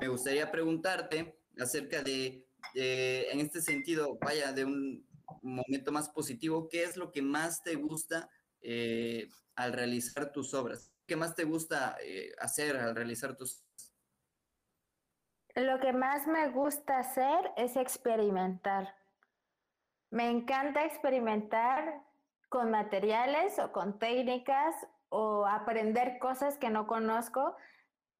me 0.00 0.08
gustaría 0.08 0.50
preguntarte 0.50 1.38
acerca 1.58 2.02
de, 2.02 2.46
en 2.74 3.40
este 3.40 3.60
sentido, 3.60 4.18
vaya, 4.20 4.52
de 4.52 4.64
un 4.64 5.06
momento 5.42 5.92
más 5.92 6.08
positivo, 6.08 6.68
¿qué 6.68 6.84
es 6.84 6.96
lo 6.96 7.12
que 7.12 7.22
más 7.22 7.62
te 7.62 7.74
gusta 7.74 8.30
eh, 8.62 9.28
al 9.54 9.72
realizar 9.72 10.32
tus 10.32 10.54
obras? 10.54 10.90
¿Qué 11.06 11.16
más 11.16 11.34
te 11.34 11.44
gusta 11.44 11.96
eh, 12.02 12.32
hacer 12.38 12.76
al 12.76 12.94
realizar 12.94 13.36
tus 13.36 13.56
obras? 13.56 13.67
Lo 15.58 15.80
que 15.80 15.92
más 15.92 16.28
me 16.28 16.50
gusta 16.50 17.00
hacer 17.00 17.50
es 17.56 17.76
experimentar. 17.76 18.94
Me 20.08 20.30
encanta 20.30 20.84
experimentar 20.84 22.00
con 22.48 22.70
materiales 22.70 23.58
o 23.58 23.72
con 23.72 23.98
técnicas 23.98 24.76
o 25.08 25.46
aprender 25.46 26.20
cosas 26.20 26.58
que 26.58 26.70
no 26.70 26.86
conozco, 26.86 27.56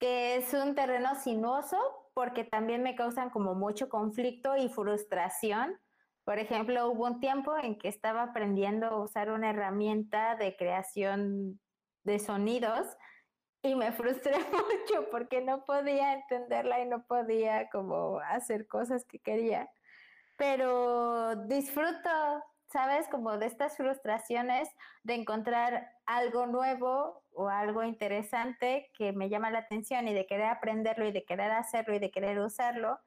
que 0.01 0.35
es 0.35 0.53
un 0.53 0.75
terreno 0.75 1.15
sinuoso 1.15 1.79
porque 2.13 2.43
también 2.43 2.83
me 2.83 2.97
causan 2.97 3.31
como 3.31 3.55
mucho 3.55 3.89
conflicto 3.89 4.57
y 4.57 4.69
frustración. 4.69 5.79
Por 6.25 6.41
ejemplo, 6.41 6.91
hubo 6.91 7.05
un 7.05 7.21
tiempo 7.21 7.57
en 7.57 7.79
que 7.79 7.87
estaba 7.87 8.25
aprendiendo 8.25 8.89
a 8.89 9.01
usar 9.01 9.31
una 9.31 9.51
herramienta 9.51 10.35
de 10.35 10.57
creación 10.57 11.61
de 12.03 12.19
sonidos 12.19 12.97
y 13.63 13.75
me 13.75 13.93
frustré 13.93 14.37
mucho 14.53 15.11
porque 15.11 15.41
no 15.41 15.65
podía 15.65 16.15
entenderla 16.15 16.81
y 16.81 16.87
no 16.87 17.05
podía 17.05 17.69
como 17.71 18.21
hacer 18.21 18.67
cosas 18.67 19.05
que 19.05 19.19
quería. 19.19 19.71
Pero 20.37 21.35
disfruto 21.47 22.11
¿sabes? 22.71 23.09
Como 23.09 23.39
de 23.39 23.47
estas 23.47 23.77
frustraciones 23.77 24.69
de 25.03 25.15
encontrar 25.15 25.91
algo 26.07 26.47
nuevo 26.47 27.23
o 27.33 27.49
algo 27.49 27.83
interesante 27.83 28.91
que 28.95 29.13
me 29.13 29.29
llama 29.29 29.51
la 29.51 29.61
atención 29.61 30.07
y 30.09 30.15
de 30.15 30.27
querer 30.27 30.47
aprenderlo 30.47 31.07
y 31.07 31.13
de 31.13 31.25
querer 31.25 31.51
hacerlo 31.51 31.95
y 31.95 31.99
de 31.99 32.11
querer 32.11 32.39
usarlo. 32.41 32.99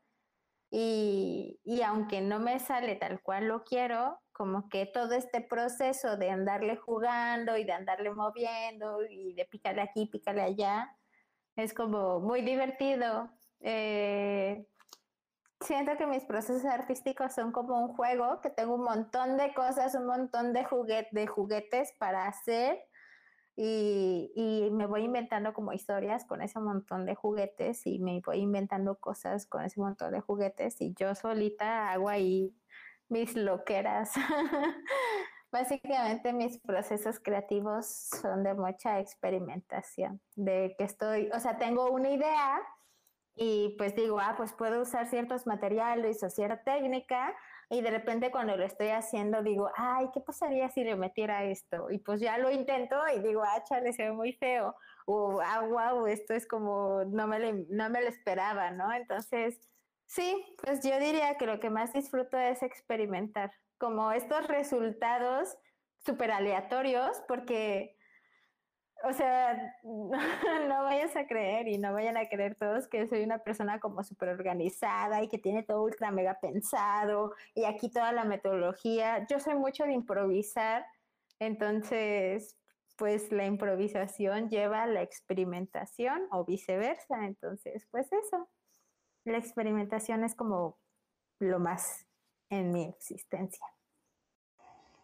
Y, 0.74 1.60
y 1.64 1.82
aunque 1.82 2.22
no 2.22 2.40
me 2.40 2.58
sale 2.60 2.96
tal 2.96 3.22
cual 3.22 3.50
lo 3.50 3.64
quiero, 3.64 4.18
como 4.32 4.70
que 4.70 4.86
todo 4.88 5.14
este 5.14 5.42
proceso 5.42 6.18
de 6.18 6.32
andarle 6.32 6.78
jugando 6.78 7.58
y 7.58 7.64
de 7.64 7.74
andarle 7.74 8.12
moviendo 8.12 9.04
y 9.08 9.34
de 9.34 9.46
picarle 9.46 9.82
aquí, 9.82 10.08
picarle 10.08 10.42
allá, 10.42 10.98
es 11.56 11.74
como 11.74 12.20
muy 12.22 12.42
divertido. 12.42 13.30
Eh, 13.60 14.66
siento 15.60 15.96
que 15.98 16.08
mis 16.08 16.24
procesos 16.26 16.66
artísticos 16.66 17.34
son 17.34 17.52
como 17.52 17.80
un 17.80 17.94
juego, 17.94 18.42
que 18.42 18.50
tengo 18.50 18.76
un 18.76 18.84
montón 18.84 19.38
de 19.38 19.54
cosas, 19.54 19.94
un 19.96 20.08
montón 20.08 20.54
de, 20.54 20.66
de 21.12 21.28
juguetes 21.28 21.94
para 22.00 22.26
hacer 22.28 22.82
y, 23.56 24.32
y, 24.36 24.72
me 24.72 24.86
voy 24.86 25.04
inventando 25.04 25.54
como 25.54 25.74
historias 25.74 26.26
con 26.26 26.42
ese 26.42 26.60
montón 26.60 27.06
de 27.06 27.16
juguetes 27.16 27.86
y 27.86 28.00
me 28.00 28.22
voy 28.26 28.38
inventando 28.38 28.96
cosas 28.96 29.46
con 29.46 29.64
ese 29.64 29.80
montón 29.80 30.14
de 30.14 30.22
juguetes 30.22 30.80
y 30.80 30.94
yo 30.98 31.14
solita 31.16 31.92
hago 31.92 32.10
ahí 32.10 32.56
mis 33.10 33.36
loqueras. 33.36 34.14
Básicamente 35.52 36.32
mis 36.32 36.60
procesos 36.60 37.20
creativos 37.20 37.86
son 38.22 38.42
de 38.44 38.54
mucha 38.54 39.00
experimentación, 39.00 40.22
de 40.36 40.76
que 40.78 40.86
estoy, 40.86 41.30
o 41.34 41.40
sea, 41.42 41.58
tengo 41.58 41.92
una 41.92 42.10
idea 42.10 42.62
y 43.36 43.76
pues 43.78 43.94
digo, 43.94 44.20
ah, 44.22 44.36
pues 44.38 44.54
puedo 44.54 44.82
usar 44.82 45.08
ciertos 45.08 45.46
materiales 45.46 46.24
o 46.24 46.30
cierta 46.30 46.64
técnica 46.64 47.36
y 47.72 47.82
de 47.82 47.90
repente 47.90 48.32
cuando 48.32 48.58
lo 48.58 48.66
estoy 48.66 48.90
haciendo 48.90 49.42
digo, 49.42 49.70
ay, 49.78 50.08
¿qué 50.14 50.20
pasaría 50.20 50.70
si 50.70 50.84
le 50.84 50.98
metiera 50.98 51.46
esto? 51.46 51.90
Y 51.90 52.00
pues 52.00 52.20
ya 52.20 52.38
lo 52.38 52.52
intento 52.52 52.98
y 53.16 53.20
digo, 53.20 53.44
ah, 53.44 53.64
chale, 53.64 53.94
se 53.94 54.04
ve 54.04 54.12
muy 54.12 54.34
feo 54.34 54.76
o 55.06 55.40
ah, 55.42 55.62
wow, 55.62 56.06
esto 56.06 56.34
es 56.34 56.46
como, 56.46 57.06
no 57.06 57.28
me, 57.28 57.66
no 57.70 57.90
me 57.90 58.02
lo 58.02 58.10
esperaba, 58.10 58.72
¿no? 58.72 58.92
Entonces, 58.92 59.58
sí, 60.06 60.46
pues 60.62 60.84
yo 60.84 61.00
diría 61.00 61.38
que 61.38 61.46
lo 61.46 61.62
que 61.62 61.70
más 61.70 61.94
disfruto 61.94 62.38
es 62.38 62.62
experimentar, 62.62 63.54
como 63.78 64.12
estos 64.12 64.46
resultados 64.48 65.58
súper 66.06 66.32
aleatorios, 66.32 67.22
porque 67.26 67.96
o 69.04 69.14
sea, 69.14 69.76
no 69.84 70.84
vayas 70.84 71.16
a 71.16 71.28
creer 71.28 71.68
y 71.68 71.78
no 71.78 71.94
vayan 71.94 72.18
a 72.18 72.28
creer 72.28 72.56
todos 72.56 72.88
que 72.88 73.08
soy 73.08 73.24
una 73.24 73.40
persona 73.40 73.80
como 73.80 74.04
súper 74.04 74.30
organizada 74.30 75.24
y 75.24 75.28
que 75.28 75.38
tiene 75.38 75.64
todo 75.64 75.84
ultra 75.84 76.12
mega 76.12 76.40
pensado 76.40 77.34
y 77.56 77.66
aquí 77.66 77.90
toda 77.90 78.12
la 78.12 78.26
metodología. 78.26 79.26
Yo 79.30 79.40
soy 79.40 79.56
mucho 79.56 79.84
de 79.86 79.94
improvisar, 79.94 80.86
entonces, 81.40 82.58
pues 82.98 83.32
la 83.32 83.46
improvisación 83.46 84.50
lleva 84.50 84.84
a 84.84 84.88
la 84.88 85.02
experimentación 85.02 86.28
o 86.32 86.46
viceversa. 86.46 87.26
Entonces, 87.26 87.88
pues 87.90 88.12
eso, 88.14 88.48
la 89.24 89.38
experimentación 89.38 90.24
es 90.24 90.36
como 90.36 90.78
lo 91.40 91.60
más 91.60 92.06
en 92.50 92.72
mi 92.72 92.84
existencia. 92.86 93.66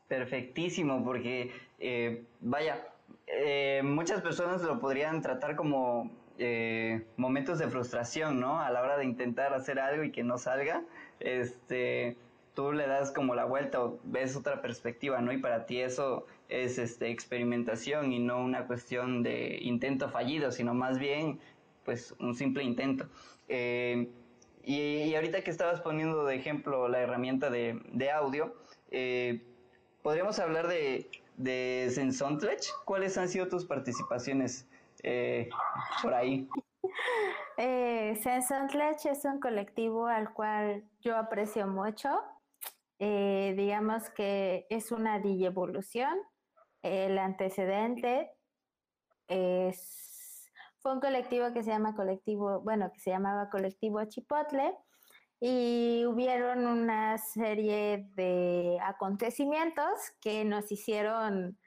Perfectísimo, 0.07 1.03
porque 1.03 1.51
eh, 1.79 2.27
vaya, 2.39 2.87
eh, 3.27 3.81
muchas 3.83 4.21
personas 4.21 4.61
lo 4.63 4.79
podrían 4.79 5.21
tratar 5.21 5.55
como 5.55 6.09
eh, 6.37 7.05
momentos 7.17 7.59
de 7.59 7.67
frustración, 7.67 8.39
¿no? 8.39 8.61
A 8.61 8.69
la 8.71 8.81
hora 8.81 8.97
de 8.97 9.05
intentar 9.05 9.53
hacer 9.53 9.79
algo 9.79 10.03
y 10.03 10.11
que 10.11 10.23
no 10.23 10.37
salga, 10.37 10.83
este, 11.19 12.17
tú 12.53 12.71
le 12.71 12.87
das 12.87 13.11
como 13.11 13.35
la 13.35 13.45
vuelta 13.45 13.83
o 13.83 13.99
ves 14.03 14.35
otra 14.35 14.61
perspectiva, 14.61 15.19
¿no? 15.21 15.33
Y 15.33 15.37
para 15.37 15.65
ti 15.65 15.81
eso 15.81 16.25
es 16.47 16.77
este, 16.77 17.09
experimentación 17.09 18.13
y 18.13 18.19
no 18.19 18.39
una 18.39 18.65
cuestión 18.65 19.23
de 19.23 19.57
intento 19.61 20.09
fallido, 20.09 20.51
sino 20.51 20.73
más 20.73 20.97
bien, 20.97 21.39
pues, 21.83 22.15
un 22.19 22.33
simple 22.33 22.63
intento. 22.63 23.07
Eh, 23.49 24.09
y, 24.63 25.13
ahorita 25.15 25.41
que 25.41 25.51
estabas 25.51 25.81
poniendo 25.81 26.25
de 26.25 26.35
ejemplo 26.35 26.87
la 26.87 26.99
herramienta 26.99 27.49
de, 27.49 27.79
de 27.91 28.11
audio, 28.11 28.53
podríamos 30.01 30.39
hablar 30.39 30.67
de 30.67 31.09
de 31.37 31.89
Sensontlech. 31.91 32.63
¿Cuáles 32.83 33.17
han 33.17 33.29
sido 33.29 33.47
tus 33.47 33.65
participaciones 33.65 34.67
eh, 35.03 35.49
por 36.01 36.13
ahí? 36.13 36.49
Eh, 37.59 38.15
es 39.09 39.25
un 39.25 39.39
colectivo 39.39 40.05
al 40.05 40.31
cual 40.31 40.83
yo 41.01 41.17
aprecio 41.17 41.65
mucho. 41.65 42.09
Eh, 42.99 43.55
digamos 43.57 44.11
que 44.11 44.67
es 44.69 44.91
una 44.91 45.19
evolución. 45.43 46.19
El 46.83 47.17
antecedente 47.17 48.31
es, 49.27 50.51
fue 50.77 50.93
un 50.93 50.99
colectivo 50.99 51.51
que 51.51 51.63
se 51.63 51.71
llama 51.71 51.95
colectivo, 51.95 52.61
bueno, 52.61 52.91
que 52.93 52.99
se 52.99 53.09
llamaba 53.09 53.49
colectivo 53.49 54.05
Chipotle 54.05 54.77
y 55.39 56.05
hubieron 56.05 56.65
una 56.65 57.17
serie 57.17 58.09
de 58.15 58.79
acontecimientos 58.81 60.11
que 60.19 60.43
nos 60.45 60.71
hicieron 60.71 61.57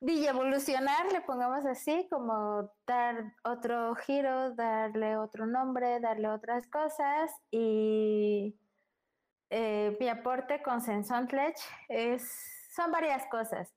evolucionar, 0.00 1.12
le 1.12 1.20
pongamos 1.22 1.66
así, 1.66 2.06
como 2.10 2.70
dar 2.86 3.34
otro 3.44 3.94
giro, 3.96 4.54
darle 4.54 5.16
otro 5.16 5.46
nombre, 5.46 5.98
darle 6.00 6.28
otras 6.28 6.68
cosas 6.68 7.32
y 7.50 8.56
eh, 9.50 9.96
mi 9.98 10.08
aporte 10.08 10.62
con 10.62 10.80
Sensontlech 10.80 11.56
es, 11.88 12.30
son 12.74 12.92
varias 12.92 13.26
cosas. 13.26 13.74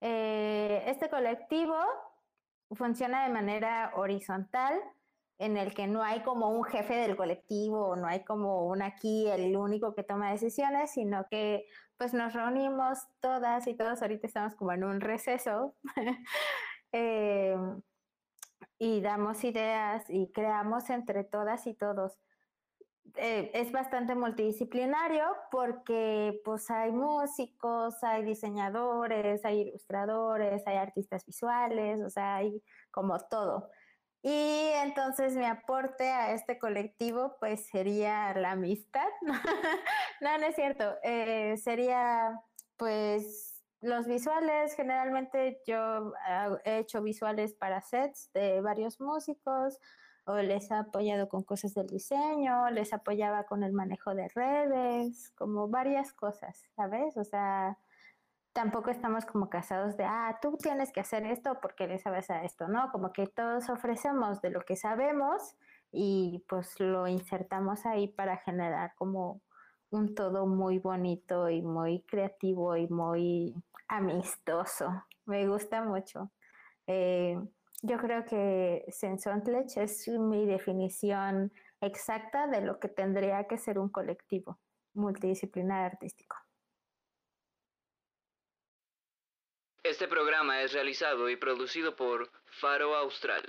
Eh, 0.00 0.84
este 0.86 1.08
colectivo 1.08 1.76
funciona 2.72 3.24
de 3.24 3.32
manera 3.32 3.92
horizontal, 3.96 4.78
en 5.38 5.56
el 5.56 5.74
que 5.74 5.86
no 5.86 6.02
hay 6.02 6.22
como 6.22 6.50
un 6.50 6.64
jefe 6.64 6.94
del 6.94 7.16
colectivo, 7.16 7.96
no 7.96 8.06
hay 8.06 8.24
como 8.24 8.66
un 8.66 8.82
aquí 8.82 9.28
el 9.28 9.56
único 9.56 9.94
que 9.94 10.04
toma 10.04 10.30
decisiones, 10.30 10.92
sino 10.92 11.26
que 11.28 11.66
pues 11.96 12.14
nos 12.14 12.32
reunimos 12.32 12.98
todas 13.20 13.66
y 13.66 13.74
todos, 13.74 14.02
ahorita 14.02 14.26
estamos 14.26 14.54
como 14.54 14.72
en 14.72 14.84
un 14.84 15.00
receso 15.00 15.74
eh, 16.92 17.56
y 18.78 19.00
damos 19.00 19.42
ideas 19.44 20.04
y 20.08 20.30
creamos 20.32 20.90
entre 20.90 21.24
todas 21.24 21.66
y 21.66 21.74
todos. 21.74 22.18
Eh, 23.16 23.50
es 23.54 23.70
bastante 23.70 24.14
multidisciplinario 24.14 25.24
porque 25.50 26.40
pues 26.44 26.70
hay 26.70 26.90
músicos, 26.90 28.02
hay 28.02 28.24
diseñadores, 28.24 29.44
hay 29.44 29.60
ilustradores, 29.60 30.66
hay 30.66 30.76
artistas 30.76 31.24
visuales, 31.24 32.00
o 32.02 32.10
sea, 32.10 32.36
hay 32.36 32.62
como 32.90 33.18
todo. 33.20 33.70
Y 34.26 34.70
entonces 34.82 35.36
mi 35.36 35.44
aporte 35.44 36.08
a 36.08 36.32
este 36.32 36.58
colectivo 36.58 37.36
pues 37.38 37.66
sería 37.66 38.32
la 38.32 38.52
amistad. 38.52 39.06
no, 40.22 40.38
no 40.38 40.46
es 40.46 40.54
cierto. 40.54 40.94
Eh, 41.02 41.58
sería 41.58 42.40
pues 42.78 43.62
los 43.82 44.06
visuales. 44.06 44.74
Generalmente 44.76 45.60
yo 45.66 46.14
he 46.64 46.78
hecho 46.78 47.02
visuales 47.02 47.52
para 47.52 47.82
sets 47.82 48.32
de 48.32 48.62
varios 48.62 48.98
músicos 48.98 49.78
o 50.24 50.36
les 50.36 50.70
he 50.70 50.74
apoyado 50.74 51.28
con 51.28 51.42
cosas 51.42 51.74
del 51.74 51.88
diseño, 51.88 52.70
les 52.70 52.94
apoyaba 52.94 53.44
con 53.44 53.62
el 53.62 53.74
manejo 53.74 54.14
de 54.14 54.28
redes, 54.28 55.32
como 55.32 55.68
varias 55.68 56.14
cosas, 56.14 56.64
¿sabes? 56.76 57.14
O 57.18 57.24
sea, 57.24 57.76
tampoco 58.54 58.90
estamos 58.90 59.26
como 59.26 59.50
casados 59.50 59.96
de, 59.96 60.04
ah, 60.04 60.38
tú 60.40 60.56
tienes 60.56 60.92
que 60.92 61.00
hacer 61.00 61.26
esto 61.26 61.58
porque 61.60 61.86
le 61.86 61.98
sabes 61.98 62.30
a 62.30 62.44
esto, 62.44 62.68
¿no? 62.68 62.90
Como 62.92 63.12
que 63.12 63.26
todos 63.26 63.68
ofrecemos 63.68 64.40
de 64.40 64.50
lo 64.50 64.60
que 64.62 64.76
sabemos 64.76 65.56
y 65.92 66.44
pues 66.48 66.78
lo 66.80 67.06
insertamos 67.08 67.84
ahí 67.84 68.08
para 68.08 68.38
generar 68.38 68.94
como 68.94 69.42
un 69.90 70.14
todo 70.14 70.46
muy 70.46 70.78
bonito 70.78 71.50
y 71.50 71.62
muy 71.62 72.02
creativo 72.02 72.76
y 72.76 72.88
muy 72.88 73.54
amistoso. 73.88 75.04
Me 75.26 75.46
gusta 75.48 75.82
mucho. 75.82 76.30
Eh, 76.86 77.36
yo 77.82 77.98
creo 77.98 78.24
que 78.24 78.84
Sensontlech 78.88 79.76
es 79.76 80.08
mi 80.08 80.46
definición 80.46 81.52
exacta 81.80 82.46
de 82.46 82.62
lo 82.62 82.78
que 82.78 82.88
tendría 82.88 83.44
que 83.44 83.58
ser 83.58 83.78
un 83.78 83.88
colectivo 83.88 84.58
multidisciplinar 84.94 85.84
artístico. 85.84 86.36
Este 89.84 90.08
programa 90.08 90.62
es 90.62 90.72
realizado 90.72 91.28
y 91.28 91.36
producido 91.36 91.94
por 91.94 92.30
Faro 92.46 92.96
Austral. 92.96 93.42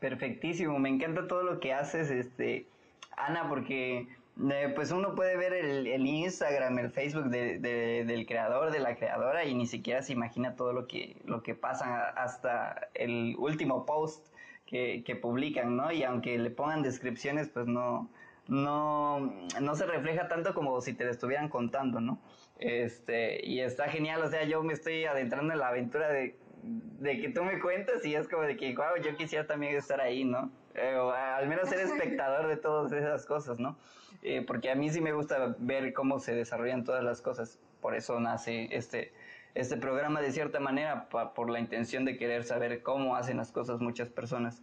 Perfectísimo, 0.00 0.78
me 0.78 0.88
encanta 0.88 1.28
todo 1.28 1.42
lo 1.42 1.60
que 1.60 1.74
haces, 1.74 2.10
este, 2.10 2.66
Ana, 3.14 3.50
porque 3.50 4.08
eh, 4.50 4.72
pues 4.74 4.92
uno 4.92 5.14
puede 5.14 5.36
ver 5.36 5.52
el, 5.52 6.06
Instagram, 6.06 6.78
el 6.78 6.90
Facebook 6.90 7.26
del 7.26 8.26
creador, 8.26 8.72
de 8.72 8.78
la 8.78 8.96
creadora 8.96 9.44
y 9.44 9.54
ni 9.54 9.66
siquiera 9.66 10.00
se 10.00 10.14
imagina 10.14 10.56
todo 10.56 10.72
lo 10.72 10.88
que, 10.88 11.20
lo 11.26 11.42
que 11.42 11.54
pasa 11.54 12.08
hasta 12.08 12.88
el 12.94 13.36
último 13.36 13.84
post 13.84 14.26
que, 14.64 15.04
que 15.04 15.16
publican, 15.16 15.76
¿no? 15.76 15.92
Y 15.92 16.02
aunque 16.02 16.38
le 16.38 16.48
pongan 16.48 16.82
descripciones, 16.82 17.50
pues 17.50 17.66
no, 17.66 18.08
no, 18.48 19.20
no 19.60 19.74
se 19.74 19.86
refleja 19.86 20.28
tanto 20.28 20.54
como 20.54 20.80
si 20.80 20.94
te 20.94 21.04
lo 21.04 21.10
estuvieran 21.10 21.48
contando, 21.48 22.00
¿no? 22.00 22.20
Este, 22.58 23.44
y 23.46 23.60
está 23.60 23.88
genial, 23.88 24.22
o 24.22 24.28
sea, 24.28 24.44
yo 24.44 24.62
me 24.62 24.72
estoy 24.72 25.04
adentrando 25.04 25.52
en 25.52 25.58
la 25.58 25.68
aventura 25.68 26.08
de, 26.08 26.36
de 26.62 27.20
que 27.20 27.28
tú 27.28 27.44
me 27.44 27.60
cuentas 27.60 28.04
y 28.04 28.14
es 28.14 28.28
como 28.28 28.42
de 28.42 28.56
que, 28.56 28.74
wow, 28.74 29.02
yo 29.02 29.16
quisiera 29.16 29.46
también 29.46 29.74
estar 29.76 30.00
ahí, 30.00 30.24
¿no? 30.24 30.50
Eh, 30.74 30.96
o 30.96 31.10
al 31.10 31.48
menos 31.48 31.68
ser 31.68 31.80
espectador 31.80 32.46
de 32.46 32.56
todas 32.56 32.92
esas 32.92 33.26
cosas, 33.26 33.58
¿no? 33.58 33.76
Eh, 34.22 34.42
porque 34.46 34.70
a 34.70 34.74
mí 34.74 34.88
sí 34.90 35.00
me 35.00 35.12
gusta 35.12 35.56
ver 35.58 35.92
cómo 35.92 36.18
se 36.20 36.34
desarrollan 36.34 36.84
todas 36.84 37.02
las 37.02 37.20
cosas, 37.20 37.58
por 37.80 37.94
eso 37.94 38.20
nace 38.20 38.68
este, 38.70 39.12
este 39.54 39.76
programa 39.76 40.20
de 40.20 40.30
cierta 40.30 40.60
manera, 40.60 41.08
por 41.08 41.50
la 41.50 41.58
intención 41.58 42.04
de 42.04 42.16
querer 42.16 42.44
saber 42.44 42.82
cómo 42.82 43.16
hacen 43.16 43.36
las 43.36 43.50
cosas 43.50 43.80
muchas 43.80 44.08
personas. 44.08 44.62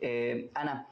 Eh, 0.00 0.50
Ana, 0.54 0.86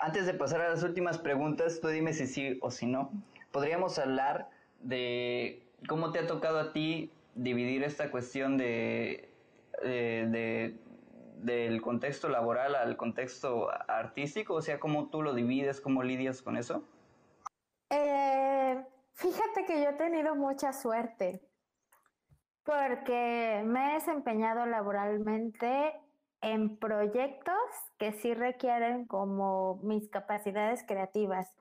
antes 0.00 0.26
de 0.26 0.34
pasar 0.34 0.62
a 0.62 0.70
las 0.70 0.82
últimas 0.82 1.18
preguntas, 1.18 1.80
tú 1.80 1.88
dime 1.88 2.12
si 2.12 2.26
sí 2.26 2.58
o 2.62 2.70
si 2.70 2.86
no. 2.86 3.10
Podríamos 3.52 3.98
hablar 3.98 4.48
de 4.80 5.62
cómo 5.88 6.10
te 6.10 6.18
ha 6.18 6.26
tocado 6.26 6.58
a 6.58 6.72
ti 6.72 7.12
dividir 7.34 7.84
esta 7.84 8.10
cuestión 8.10 8.56
de, 8.56 9.28
del 9.82 11.82
contexto 11.82 12.28
laboral 12.28 12.74
al 12.74 12.96
contexto 12.96 13.68
artístico, 13.88 14.54
o 14.54 14.62
sea, 14.62 14.80
cómo 14.80 15.10
tú 15.10 15.22
lo 15.22 15.34
divides, 15.34 15.80
cómo 15.80 16.02
lidias 16.02 16.42
con 16.42 16.56
eso. 16.56 16.82
Eh, 17.90 18.84
fíjate 19.12 19.64
que 19.66 19.82
yo 19.82 19.90
he 19.90 19.94
tenido 19.94 20.34
mucha 20.34 20.72
suerte 20.72 21.40
porque 22.64 23.62
me 23.66 23.90
he 23.90 23.94
desempeñado 23.94 24.64
laboralmente 24.66 25.92
en 26.42 26.76
proyectos 26.78 27.54
que 27.98 28.12
sí 28.12 28.34
requieren 28.34 29.06
como 29.06 29.76
mis 29.82 30.08
capacidades 30.08 30.84
creativas. 30.86 31.52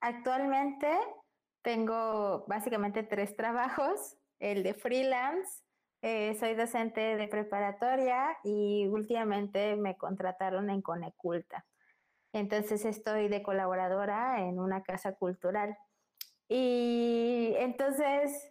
Actualmente 0.00 0.88
tengo 1.62 2.44
básicamente 2.48 3.02
tres 3.02 3.36
trabajos, 3.36 4.16
el 4.38 4.62
de 4.62 4.74
freelance, 4.74 5.62
eh, 6.04 6.36
soy 6.40 6.54
docente 6.54 7.16
de 7.16 7.28
preparatoria 7.28 8.36
y 8.42 8.88
últimamente 8.88 9.76
me 9.76 9.96
contrataron 9.96 10.68
en 10.68 10.82
Coneculta. 10.82 11.64
Entonces 12.32 12.84
estoy 12.84 13.28
de 13.28 13.42
colaboradora 13.42 14.40
en 14.40 14.58
una 14.58 14.82
casa 14.82 15.12
cultural. 15.14 15.76
Y 16.48 17.54
entonces, 17.58 18.50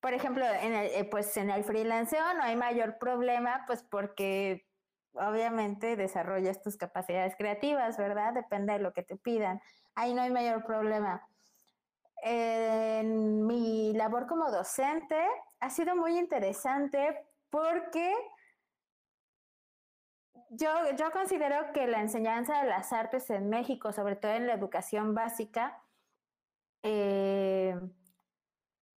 por 0.00 0.14
ejemplo, 0.14 0.44
en 0.44 0.74
el, 0.74 0.86
eh, 0.88 1.04
pues 1.08 1.36
en 1.36 1.50
el 1.50 1.62
freelanceo 1.62 2.34
no 2.34 2.42
hay 2.42 2.56
mayor 2.56 2.98
problema, 2.98 3.62
pues 3.68 3.84
porque 3.84 4.66
obviamente 5.14 5.96
desarrollas 5.96 6.62
tus 6.62 6.76
capacidades 6.76 7.36
creativas, 7.36 7.96
¿verdad? 7.96 8.34
Depende 8.34 8.74
de 8.74 8.78
lo 8.78 8.92
que 8.92 9.02
te 9.02 9.16
pidan. 9.16 9.60
Ahí 9.94 10.14
no 10.14 10.22
hay 10.22 10.30
mayor 10.30 10.64
problema. 10.64 11.26
En 12.22 13.46
mi 13.46 13.92
labor 13.94 14.26
como 14.26 14.50
docente 14.50 15.16
ha 15.60 15.70
sido 15.70 15.96
muy 15.96 16.18
interesante 16.18 17.26
porque 17.48 18.14
yo, 20.50 20.68
yo 20.96 21.10
considero 21.12 21.72
que 21.72 21.86
la 21.86 22.00
enseñanza 22.00 22.62
de 22.62 22.68
las 22.68 22.92
artes 22.92 23.30
en 23.30 23.48
México, 23.48 23.92
sobre 23.92 24.16
todo 24.16 24.32
en 24.32 24.46
la 24.46 24.54
educación 24.54 25.14
básica, 25.14 25.82
eh, 26.82 27.78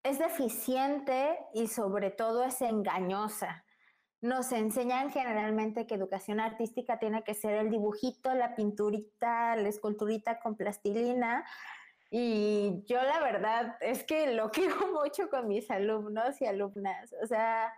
es 0.04 0.20
deficiente 0.20 1.40
y 1.54 1.68
sobre 1.68 2.12
todo 2.12 2.44
es 2.44 2.62
engañosa 2.62 3.64
nos 4.24 4.54
enseñan 4.54 5.12
generalmente 5.12 5.86
que 5.86 5.96
educación 5.96 6.40
artística 6.40 6.98
tiene 6.98 7.26
que 7.26 7.34
ser 7.34 7.56
el 7.56 7.70
dibujito, 7.70 8.34
la 8.34 8.56
pinturita, 8.56 9.58
la 9.58 9.68
esculturita 9.68 10.40
con 10.40 10.56
plastilina. 10.56 11.46
Y 12.10 12.86
yo 12.86 13.04
la 13.04 13.20
verdad 13.20 13.76
es 13.82 14.06
que 14.06 14.34
lo 14.34 14.50
quiero 14.52 14.94
mucho 14.94 15.30
con 15.30 15.50
mis 15.50 15.70
alumnos 15.70 16.42
y 16.42 16.46
alumnas. 16.46 17.14
O 17.22 17.28
sea, 17.28 17.74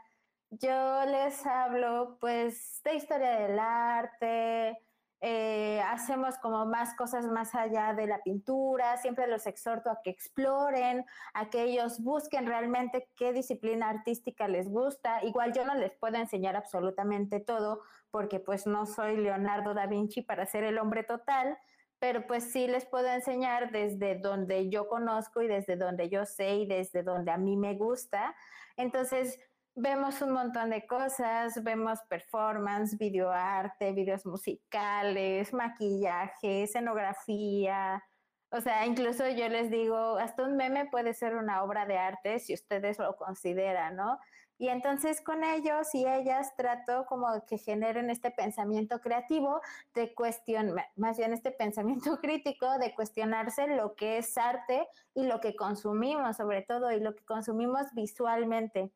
yo 0.52 1.06
les 1.08 1.44
hablo 1.48 2.18
pues 2.22 2.80
de 2.84 2.94
historia 2.94 3.40
del 3.40 3.58
arte, 3.58 4.78
eh, 5.22 5.82
hacemos 5.88 6.38
como 6.38 6.66
más 6.66 6.94
cosas 6.96 7.26
más 7.26 7.56
allá 7.56 7.94
de 7.94 8.06
la 8.06 8.22
pintura, 8.22 8.98
siempre 8.98 9.28
los 9.28 9.48
exhorto 9.48 9.90
a 9.90 10.02
que 10.04 10.10
exploren, 10.10 11.06
a 11.34 11.50
que 11.50 11.64
ellos 11.64 12.00
busquen 12.00 12.46
realmente 12.46 13.10
qué 13.16 13.34
disciplina 13.34 13.90
artística 13.90 14.48
les 14.48 14.70
gusta. 14.70 15.24
Igual 15.24 15.54
yo 15.54 15.66
no 15.66 15.76
les 15.76 15.94
puedo 15.94 16.18
enseñar 16.18 16.56
absolutamente 16.56 17.40
todo 17.40 17.82
porque 18.12 18.40
pues 18.40 18.68
no 18.68 18.86
soy 18.86 19.18
Leonardo 19.18 19.74
da 19.74 19.88
Vinci 19.88 20.22
para 20.22 20.46
ser 20.46 20.64
el 20.64 20.78
hombre 20.78 21.04
total, 21.04 21.58
pero 22.00 22.28
pues 22.28 22.52
sí 22.52 22.68
les 22.68 22.86
puedo 22.86 23.08
enseñar 23.08 23.72
desde 23.72 24.16
donde 24.20 24.70
yo 24.70 24.88
conozco 24.88 25.42
y 25.42 25.48
desde 25.48 25.76
donde 25.76 26.10
yo 26.10 26.26
sé 26.26 26.56
y 26.56 26.66
desde 26.68 27.04
donde 27.04 27.32
a 27.32 27.38
mí 27.38 27.58
me 27.58 27.76
gusta. 27.76 28.36
Entonces, 28.78 29.40
vemos 29.76 30.22
un 30.22 30.32
montón 30.32 30.70
de 30.70 30.88
cosas, 30.88 31.62
vemos 31.64 32.00
performance, 32.10 32.98
videoarte, 32.98 33.92
videos 33.92 34.26
musicales, 34.26 35.54
maquillaje, 35.54 36.64
escenografía. 36.64 38.04
O 38.52 38.62
sea, 38.62 38.86
incluso 38.86 39.28
yo 39.30 39.50
les 39.50 39.70
digo, 39.70 40.18
hasta 40.18 40.44
un 40.44 40.56
meme 40.56 40.88
puede 40.90 41.14
ser 41.14 41.36
una 41.36 41.64
obra 41.64 41.86
de 41.86 41.98
arte 41.98 42.40
si 42.40 42.54
ustedes 42.54 43.00
lo 43.00 43.18
consideran, 43.18 43.98
¿no? 43.98 44.18
Y 44.58 44.70
entonces 44.70 45.22
con 45.22 45.44
ellos 45.44 45.94
y 45.94 46.08
ellas 46.08 46.56
trato 46.56 47.06
como 47.08 47.28
que 47.46 47.58
generen 47.58 48.10
este 48.10 48.32
pensamiento 48.32 49.02
creativo 49.02 49.60
de 49.94 50.14
cuestión, 50.16 50.74
más 50.96 51.18
bien 51.18 51.34
este 51.34 51.52
pensamiento 51.52 52.18
crítico 52.22 52.78
de 52.80 52.96
cuestionarse 52.96 53.68
lo 53.68 53.96
que 53.96 54.20
es 54.20 54.38
arte 54.38 54.88
y 55.14 55.24
lo 55.24 55.42
que 55.42 55.58
consumimos 55.58 56.38
sobre 56.38 56.62
todo 56.62 56.94
y 56.94 57.02
lo 57.02 57.14
que 57.14 57.26
consumimos 57.26 57.88
visualmente. 57.94 58.94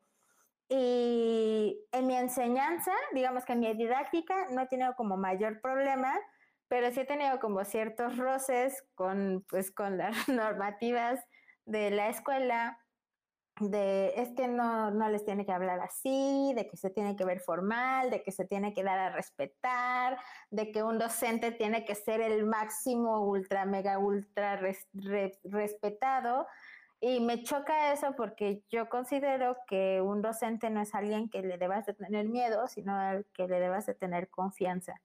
Y 0.72 1.84
en 1.90 2.06
mi 2.06 2.14
enseñanza, 2.14 2.92
digamos 3.12 3.44
que 3.44 3.54
en 3.54 3.60
mi 3.60 3.74
didáctica 3.74 4.46
no 4.50 4.62
he 4.62 4.66
tenido 4.68 4.94
como 4.94 5.16
mayor 5.16 5.60
problema, 5.60 6.16
pero 6.68 6.92
sí 6.92 7.00
he 7.00 7.04
tenido 7.04 7.40
como 7.40 7.64
ciertos 7.64 8.16
roces 8.16 8.84
con, 8.94 9.44
pues, 9.48 9.72
con 9.72 9.98
las 9.98 10.14
normativas 10.28 11.18
de 11.66 11.90
la 11.90 12.08
escuela, 12.08 12.78
de 13.58 14.14
es 14.16 14.30
que 14.36 14.46
no, 14.46 14.92
no 14.92 15.08
les 15.08 15.24
tiene 15.24 15.44
que 15.44 15.50
hablar 15.50 15.80
así, 15.80 16.52
de 16.54 16.68
que 16.68 16.76
se 16.76 16.90
tiene 16.90 17.16
que 17.16 17.24
ver 17.24 17.40
formal, 17.40 18.08
de 18.10 18.22
que 18.22 18.30
se 18.30 18.44
tiene 18.44 18.72
que 18.72 18.84
dar 18.84 19.00
a 19.00 19.10
respetar, 19.10 20.18
de 20.50 20.70
que 20.70 20.84
un 20.84 21.00
docente 21.00 21.50
tiene 21.50 21.84
que 21.84 21.96
ser 21.96 22.20
el 22.20 22.46
máximo 22.46 23.26
ultra, 23.26 23.66
mega, 23.66 23.98
ultra 23.98 24.56
respetado. 25.42 26.46
Y 27.00 27.20
me 27.20 27.42
choca 27.42 27.92
eso 27.92 28.14
porque 28.14 28.62
yo 28.70 28.90
considero 28.90 29.56
que 29.66 30.02
un 30.02 30.20
docente 30.20 30.68
no 30.68 30.82
es 30.82 30.94
alguien 30.94 31.30
que 31.30 31.40
le 31.40 31.56
debas 31.56 31.86
de 31.86 31.94
tener 31.94 32.28
miedo, 32.28 32.68
sino 32.68 32.94
al 32.94 33.24
que 33.32 33.48
le 33.48 33.58
debas 33.58 33.86
de 33.86 33.94
tener 33.94 34.28
confianza. 34.28 35.00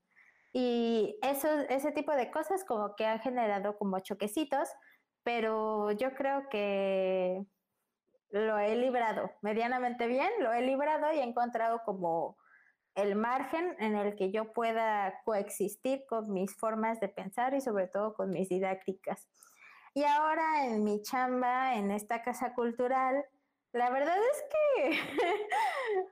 Y 0.51 1.17
eso, 1.21 1.47
ese 1.69 1.91
tipo 1.91 2.13
de 2.13 2.31
cosas 2.31 2.65
como 2.65 2.95
que 2.95 3.05
han 3.05 3.19
generado 3.19 3.77
como 3.77 3.99
choquecitos, 3.99 4.69
pero 5.23 5.91
yo 5.91 6.13
creo 6.15 6.49
que 6.49 7.45
lo 8.29 8.58
he 8.60 8.75
librado 8.75 9.31
medianamente 9.41 10.08
bien, 10.08 10.29
lo 10.39 10.51
he 10.51 10.62
librado 10.62 11.13
y 11.13 11.19
he 11.19 11.23
encontrado 11.23 11.81
como 11.86 12.38
el 12.95 13.15
margen 13.15 13.75
en 13.79 13.95
el 13.95 14.15
que 14.15 14.31
yo 14.31 14.51
pueda 14.53 15.21
coexistir 15.23 16.05
con 16.08 16.31
mis 16.31 16.55
formas 16.55 16.99
de 16.99 17.10
pensar 17.10 17.53
y 17.53 17.62
sobre 17.62 17.88
todo 17.88 18.13
con 18.13 18.29
mis 18.29 18.49
didácticas. 18.49 19.27
Y 19.95 20.03
ahora 20.03 20.65
en 20.65 20.84
mi 20.84 21.01
chamba, 21.01 21.75
en 21.75 21.89
esta 21.89 22.21
casa 22.21 22.53
cultural, 22.53 23.23
la 23.71 23.89
verdad 23.89 24.17
es 24.17 24.43
que 24.51 24.99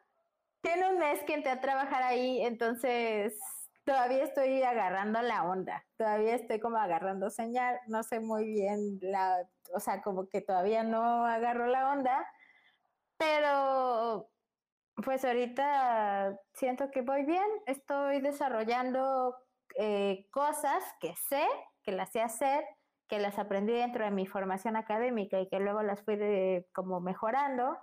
tiene 0.61 0.89
un 0.89 0.99
mes 0.99 1.21
que 1.25 1.33
entré 1.33 1.51
a 1.51 1.59
trabajar 1.59 2.01
ahí, 2.01 2.41
entonces 2.45 3.37
todavía 3.83 4.23
estoy 4.23 4.63
agarrando 4.63 5.21
la 5.21 5.43
onda, 5.43 5.85
todavía 5.97 6.33
estoy 6.35 6.61
como 6.61 6.77
agarrando 6.77 7.29
señal, 7.29 7.77
no 7.87 8.03
sé 8.03 8.21
muy 8.21 8.45
bien 8.45 8.99
la, 9.01 9.45
o 9.73 9.81
sea, 9.81 10.01
como 10.01 10.29
que 10.29 10.39
todavía 10.39 10.83
no 10.83 11.25
agarro 11.25 11.67
la 11.67 11.91
onda, 11.91 12.25
pero 13.17 14.29
pues 15.03 15.25
ahorita 15.25 16.39
siento 16.53 16.89
que 16.89 17.01
voy 17.01 17.25
bien, 17.25 17.47
estoy 17.65 18.21
desarrollando 18.21 19.35
eh, 19.77 20.25
cosas 20.31 20.85
que 21.01 21.13
sé, 21.27 21.45
que 21.83 21.91
las 21.91 22.13
sé 22.13 22.21
hacer, 22.21 22.63
que 23.13 23.19
las 23.19 23.37
aprendí 23.37 23.73
dentro 23.73 24.03
de 24.03 24.09
mi 24.09 24.25
formación 24.25 24.75
académica 24.75 25.39
y 25.39 25.47
que 25.47 25.59
luego 25.59 25.83
las 25.83 26.01
fui 26.01 26.15
de, 26.15 26.65
como 26.73 26.99
mejorando. 26.99 27.77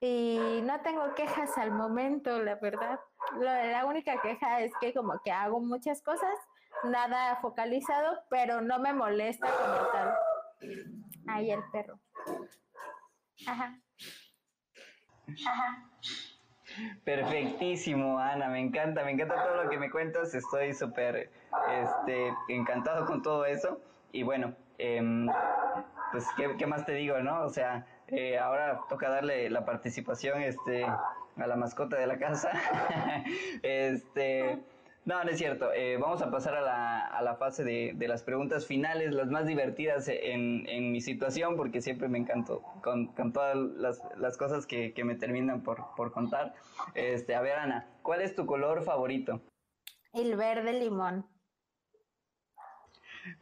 Y 0.00 0.62
no 0.64 0.80
tengo 0.80 1.14
quejas 1.14 1.56
al 1.58 1.70
momento, 1.70 2.42
la 2.42 2.56
verdad. 2.56 2.98
La 3.38 3.86
única 3.86 4.20
queja 4.20 4.62
es 4.62 4.72
que 4.80 4.92
como 4.92 5.20
que 5.24 5.30
hago 5.30 5.60
muchas 5.60 6.02
cosas, 6.02 6.34
nada 6.82 7.36
focalizado, 7.36 8.18
pero 8.28 8.62
no 8.62 8.80
me 8.80 8.92
molesta 8.92 9.46
como 9.46 9.92
tal. 9.92 10.14
Ahí 11.28 11.52
el 11.52 11.62
perro. 11.70 12.00
Ajá. 13.46 13.78
Perfectísimo, 17.04 18.18
Ana, 18.18 18.48
me 18.48 18.58
encanta, 18.58 19.04
me 19.04 19.12
encanta 19.12 19.40
todo 19.44 19.62
lo 19.62 19.70
que 19.70 19.78
me 19.78 19.88
cuentas, 19.88 20.34
estoy 20.34 20.74
súper 20.74 21.30
este, 21.70 22.34
encantado 22.48 23.06
con 23.06 23.22
todo 23.22 23.46
eso. 23.46 23.80
Y 24.10 24.24
bueno, 24.24 24.54
em, 24.78 25.28
pues 26.12 26.26
¿qué, 26.36 26.66
más 26.66 26.86
te 26.86 26.94
digo, 26.94 27.18
¿no? 27.20 27.42
O 27.42 27.48
sea, 27.48 27.86
eh, 28.08 28.38
ahora 28.38 28.80
toca 28.88 29.08
darle 29.08 29.50
la 29.50 29.64
participación 29.64 30.42
este, 30.42 30.84
a 30.84 31.46
la 31.46 31.56
mascota 31.56 31.96
de 31.96 32.06
la 32.06 32.18
casa. 32.18 32.52
este, 33.62 34.60
no, 35.04 35.22
no 35.22 35.30
es 35.30 35.38
cierto. 35.38 35.72
Eh, 35.74 35.98
vamos 35.98 36.22
a 36.22 36.30
pasar 36.30 36.54
a 36.54 36.62
la, 36.62 37.06
a 37.06 37.20
la 37.22 37.36
fase 37.36 37.62
de, 37.62 37.92
de, 37.94 38.08
las 38.08 38.22
preguntas 38.22 38.66
finales, 38.66 39.12
las 39.12 39.28
más 39.28 39.46
divertidas 39.46 40.08
en, 40.08 40.66
en 40.66 40.92
mi 40.92 41.02
situación, 41.02 41.56
porque 41.56 41.82
siempre 41.82 42.08
me 42.08 42.18
encanto 42.18 42.62
con, 42.82 43.08
con 43.08 43.32
todas 43.32 43.54
las, 43.56 44.00
las, 44.16 44.38
cosas 44.38 44.66
que, 44.66 44.94
que 44.94 45.04
me 45.04 45.14
terminan 45.14 45.62
por, 45.62 45.84
por, 45.94 46.12
contar. 46.12 46.54
Este, 46.94 47.34
a 47.34 47.42
ver, 47.42 47.58
Ana, 47.58 47.86
¿cuál 48.02 48.22
es 48.22 48.34
tu 48.34 48.46
color 48.46 48.82
favorito? 48.82 49.42
El 50.14 50.36
verde 50.36 50.72
limón. 50.72 51.26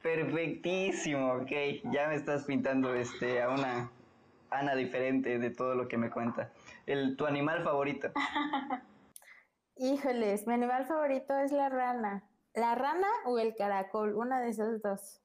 Perfectísimo, 0.03 1.35
ok. 1.35 1.51
Ya 1.93 2.09
me 2.09 2.15
estás 2.15 2.45
pintando 2.45 2.95
este, 2.95 3.43
a 3.43 3.49
una 3.49 3.91
Ana 4.51 4.75
diferente 4.75 5.39
de 5.39 5.51
todo 5.51 5.75
lo 5.75 5.89
que 5.89 5.97
me 5.97 6.11
cuenta. 6.11 6.53
El, 6.87 7.17
¿Tu 7.17 7.27
animal 7.27 7.63
favorito? 7.65 8.13
Híjoles, 9.77 10.47
mi 10.47 10.55
animal 10.55 10.85
favorito 10.87 11.35
es 11.39 11.53
la 11.53 11.69
rana. 11.71 12.29
¿La 12.55 12.75
rana 12.75 13.09
o 13.25 13.39
el 13.39 13.55
caracol? 13.55 14.15
Una 14.15 14.41
de 14.41 14.51
esos 14.51 14.83
dos. 14.83 15.23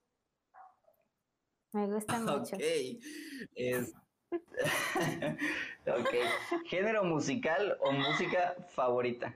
Me 1.74 1.88
gusta 1.88 2.20
mucho. 2.20 2.56
Ok. 2.56 2.62
Es... 3.56 3.94
ok. 5.88 6.10
¿Género 6.66 7.04
musical 7.04 7.78
o 7.82 7.92
música 7.92 8.56
favorita? 8.70 9.36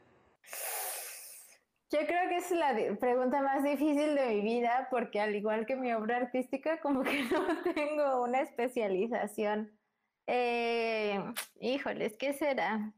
Yo 1.91 1.99
creo 2.07 2.29
que 2.29 2.37
es 2.37 2.51
la 2.51 2.73
pregunta 2.97 3.41
más 3.41 3.63
difícil 3.63 4.15
de 4.15 4.27
mi 4.27 4.41
vida 4.41 4.87
porque 4.89 5.19
al 5.19 5.35
igual 5.35 5.65
que 5.65 5.75
mi 5.75 5.91
obra 5.91 6.17
artística, 6.17 6.79
como 6.79 7.03
que 7.03 7.23
no 7.31 7.61
tengo 7.73 8.23
una 8.23 8.39
especialización. 8.39 9.77
Eh, 10.25 11.21
híjoles, 11.59 12.15
¿qué 12.15 12.31
será? 12.31 12.93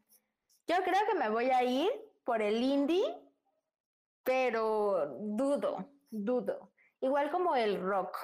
Yo 0.68 0.76
creo 0.84 1.00
que 1.10 1.18
me 1.18 1.30
voy 1.30 1.50
a 1.50 1.64
ir 1.64 1.90
por 2.24 2.44
el 2.44 2.62
indie, 2.62 3.04
pero 4.24 5.18
dudo, 5.20 5.90
dudo. 6.12 6.72
Igual 7.02 7.32
como 7.32 7.56
el 7.56 7.82
rock, 7.82 8.16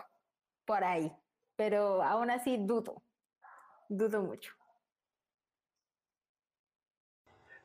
por 0.66 0.84
ahí, 0.84 1.12
pero 1.56 2.04
aún 2.04 2.30
así 2.30 2.58
dudo, 2.58 3.02
dudo 3.90 4.22
mucho. 4.22 4.59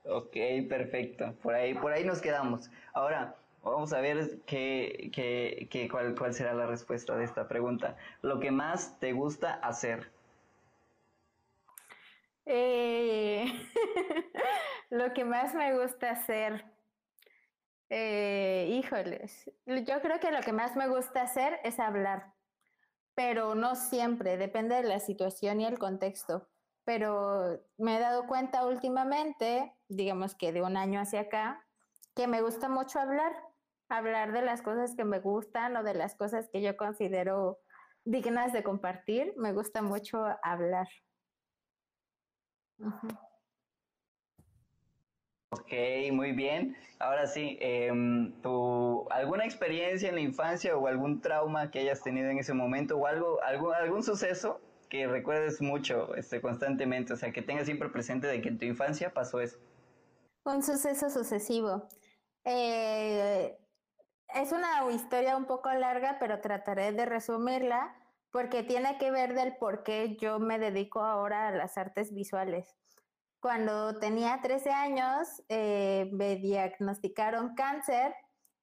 Ok, 0.05 0.37
perfecto. 0.69 1.35
Por 1.43 1.55
ahí, 1.55 1.75
por 1.75 1.93
ahí 1.93 2.05
nos 2.05 2.21
quedamos. 2.21 2.71
Ahora, 2.93 3.37
vamos 3.63 3.93
a 3.93 4.01
ver 4.01 4.41
qué, 4.47 5.11
qué, 5.13 5.67
qué, 5.71 5.89
cuál, 5.89 6.15
cuál 6.15 6.35
será 6.35 6.53
la 6.53 6.67
respuesta 6.67 7.17
de 7.17 7.25
esta 7.25 7.49
pregunta. 7.49 7.97
Lo 8.21 8.39
que 8.39 8.51
más 8.51 8.99
te 9.01 9.13
gusta 9.13 9.55
hacer. 9.55 10.13
Eh, 12.47 13.47
lo 14.91 15.15
que 15.15 15.25
más 15.25 15.55
me 15.55 15.79
gusta 15.79 16.11
hacer, 16.11 16.65
eh, 17.89 18.69
híjoles, 18.71 19.51
yo 19.65 20.01
creo 20.03 20.21
que 20.21 20.31
lo 20.31 20.41
que 20.41 20.53
más 20.53 20.77
me 20.77 20.89
gusta 20.89 21.23
hacer 21.23 21.59
es 21.65 21.81
hablar, 21.81 22.35
pero 23.15 23.55
no 23.55 23.77
siempre, 23.77 24.37
depende 24.37 24.75
de 24.75 24.83
la 24.83 25.01
situación 25.01 25.63
y 25.63 25.65
el 25.65 25.79
contexto. 25.79 26.47
Pero 26.85 27.61
me 27.79 27.97
he 27.97 28.01
dado 28.01 28.27
cuenta 28.27 28.67
últimamente, 28.67 29.75
digamos 29.89 30.35
que 30.35 30.53
de 30.53 30.63
un 30.63 30.77
año 30.77 31.01
hacia 31.01 31.21
acá, 31.21 31.65
que 32.15 32.27
me 32.27 32.43
gusta 32.43 32.69
mucho 32.69 33.01
hablar, 33.01 33.33
hablar 33.89 34.33
de 34.33 34.43
las 34.43 34.63
cosas 34.63 34.95
que 34.95 35.05
me 35.05 35.21
gustan 35.21 35.77
o 35.77 35.83
de 35.83 35.95
las 35.95 36.15
cosas 36.15 36.49
que 36.53 36.63
yo 36.63 36.77
considero 36.77 37.59
dignas 38.05 38.53
de 38.53 38.63
compartir. 38.63 39.33
Me 39.37 39.53
gusta 39.53 39.83
mucho 39.83 40.25
hablar. 40.43 40.89
Ok, 45.51 45.73
muy 46.13 46.33
bien. 46.33 46.77
Ahora 46.99 47.27
sí, 47.27 47.57
em, 47.61 48.33
¿tu, 48.43 49.07
¿alguna 49.11 49.45
experiencia 49.45 50.09
en 50.09 50.17
la 50.17 50.21
infancia 50.21 50.77
o 50.77 50.87
algún 50.87 51.21
trauma 51.21 51.71
que 51.71 51.81
hayas 51.81 52.03
tenido 52.03 52.29
en 52.29 52.39
ese 52.39 52.55
momento 52.55 52.99
o 52.99 53.07
algo, 53.07 53.41
algún, 53.43 53.75
algún 53.75 54.03
suceso 54.03 54.61
que 54.95 55.09
recuerdes 55.09 55.61
mucho 55.61 56.15
este, 56.15 56.41
constantemente? 56.41 57.15
O 57.15 57.17
sea, 57.17 57.33
que 57.33 57.43
tengas 57.43 57.65
siempre 57.65 57.89
presente 57.89 58.29
de 58.29 58.41
que 58.41 58.49
en 58.49 58.59
tu 58.59 58.65
infancia 58.65 59.13
pasó 59.13 59.41
eso. 59.41 59.59
Un 60.45 60.63
suceso 60.63 61.11
sucesivo. 61.11 61.89
Eh, 62.45 63.59
es 64.35 64.53
una 64.53 64.89
historia 64.93 65.37
un 65.37 65.47
poco 65.47 65.73
larga, 65.73 66.19
pero 66.21 66.41
trataré 66.41 66.93
de 66.93 67.07
resumirla 67.07 67.93
porque 68.31 68.63
tiene 68.63 68.97
que 68.99 69.11
ver 69.11 69.35
del 69.35 69.57
por 69.57 69.83
qué 69.83 70.17
yo 70.17 70.39
me 70.39 70.61
dedico 70.61 71.01
ahora 71.01 71.49
a 71.49 71.53
las 71.53 71.77
artes 71.77 72.15
visuales. 72.15 72.77
Cuando 73.41 73.99
tenía 73.99 74.41
13 74.43 74.71
años 74.71 75.43
eh, 75.49 76.09
me 76.13 76.37
diagnosticaron 76.37 77.57
cáncer, 77.57 78.15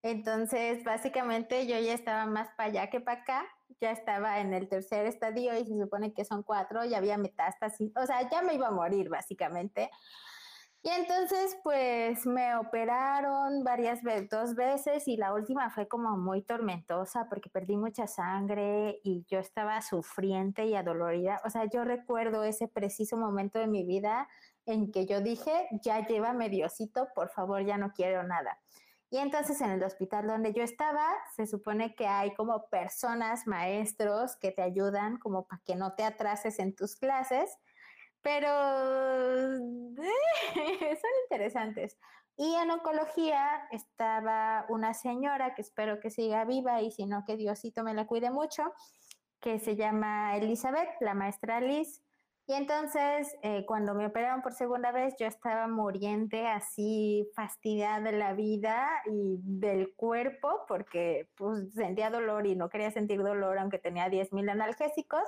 entonces 0.01 0.83
básicamente 0.85 1.67
yo 1.67 1.77
ya 1.77 1.93
estaba 1.93 2.25
más 2.25 2.49
para 2.55 2.69
allá 2.69 2.89
que 2.89 3.01
para 3.01 3.21
acá, 3.21 3.45
ya 3.79 3.91
estaba 3.91 4.39
en 4.39 4.53
el 4.53 4.67
tercer 4.67 5.05
estadio 5.05 5.57
y 5.57 5.65
se 5.65 5.79
supone 5.79 6.13
que 6.13 6.25
son 6.25 6.43
cuatro, 6.43 6.83
ya 6.85 6.97
había 6.97 7.17
metástasis, 7.17 7.91
o 7.95 8.05
sea, 8.05 8.29
ya 8.29 8.41
me 8.41 8.55
iba 8.55 8.67
a 8.67 8.71
morir 8.71 9.09
básicamente. 9.09 9.89
Y 10.83 10.89
entonces, 10.89 11.59
pues 11.63 12.25
me 12.25 12.55
operaron 12.55 13.63
varias 13.63 14.01
veces, 14.01 14.29
dos 14.29 14.55
veces, 14.55 15.07
y 15.07 15.15
la 15.15 15.31
última 15.31 15.69
fue 15.69 15.87
como 15.87 16.17
muy 16.17 16.41
tormentosa 16.41 17.27
porque 17.29 17.51
perdí 17.51 17.77
mucha 17.77 18.07
sangre 18.07 18.99
y 19.03 19.23
yo 19.29 19.37
estaba 19.37 19.79
sufriente 19.83 20.65
y 20.65 20.73
adolorida. 20.73 21.39
O 21.45 21.51
sea, 21.51 21.65
yo 21.65 21.83
recuerdo 21.83 22.43
ese 22.43 22.67
preciso 22.67 23.15
momento 23.15 23.59
de 23.59 23.67
mi 23.67 23.83
vida 23.85 24.27
en 24.65 24.91
que 24.91 25.05
yo 25.05 25.21
dije, 25.21 25.67
ya 25.83 26.03
llévame 26.07 26.49
Diosito, 26.49 27.09
por 27.13 27.29
favor, 27.29 27.63
ya 27.63 27.77
no 27.77 27.91
quiero 27.93 28.23
nada. 28.23 28.57
Y 29.11 29.19
entonces 29.19 29.61
en 29.61 29.69
el 29.69 29.83
hospital 29.83 30.25
donde 30.25 30.53
yo 30.53 30.63
estaba, 30.63 31.05
se 31.35 31.45
supone 31.45 31.93
que 31.93 32.07
hay 32.07 32.33
como 32.33 32.67
personas, 32.69 33.45
maestros 33.45 34.35
que 34.37 34.51
te 34.51 34.63
ayudan 34.63 35.19
como 35.19 35.45
para 35.45 35.61
que 35.63 35.75
no 35.75 35.93
te 35.93 36.03
atrases 36.03 36.57
en 36.57 36.73
tus 36.73 36.95
clases 36.95 37.59
pero 38.21 38.47
son 39.95 41.11
interesantes. 41.23 41.97
Y 42.37 42.55
en 42.55 42.71
oncología 42.71 43.67
estaba 43.71 44.65
una 44.69 44.93
señora 44.93 45.53
que 45.53 45.61
espero 45.61 45.99
que 45.99 46.09
siga 46.09 46.45
viva 46.45 46.81
y 46.81 46.91
si 46.91 47.05
no, 47.05 47.23
que 47.25 47.37
Diosito 47.37 47.83
me 47.83 47.93
la 47.93 48.07
cuide 48.07 48.31
mucho, 48.31 48.73
que 49.39 49.59
se 49.59 49.75
llama 49.75 50.37
Elizabeth, 50.37 50.89
la 51.01 51.13
maestra 51.13 51.59
Liz. 51.59 52.01
Y 52.51 52.53
entonces, 52.53 53.33
eh, 53.43 53.63
cuando 53.65 53.93
me 53.93 54.05
operaron 54.05 54.41
por 54.41 54.51
segunda 54.51 54.91
vez, 54.91 55.15
yo 55.17 55.25
estaba 55.25 55.69
muriente, 55.69 56.47
así 56.47 57.25
fastidiada 57.33 58.01
de 58.01 58.11
la 58.11 58.33
vida 58.33 58.89
y 59.05 59.37
del 59.41 59.93
cuerpo, 59.95 60.65
porque 60.67 61.29
pues, 61.37 61.73
sentía 61.73 62.09
dolor 62.09 62.45
y 62.45 62.57
no 62.57 62.67
quería 62.67 62.91
sentir 62.91 63.23
dolor, 63.23 63.57
aunque 63.57 63.79
tenía 63.79 64.09
10.000 64.09 64.49
analgésicos. 64.49 65.23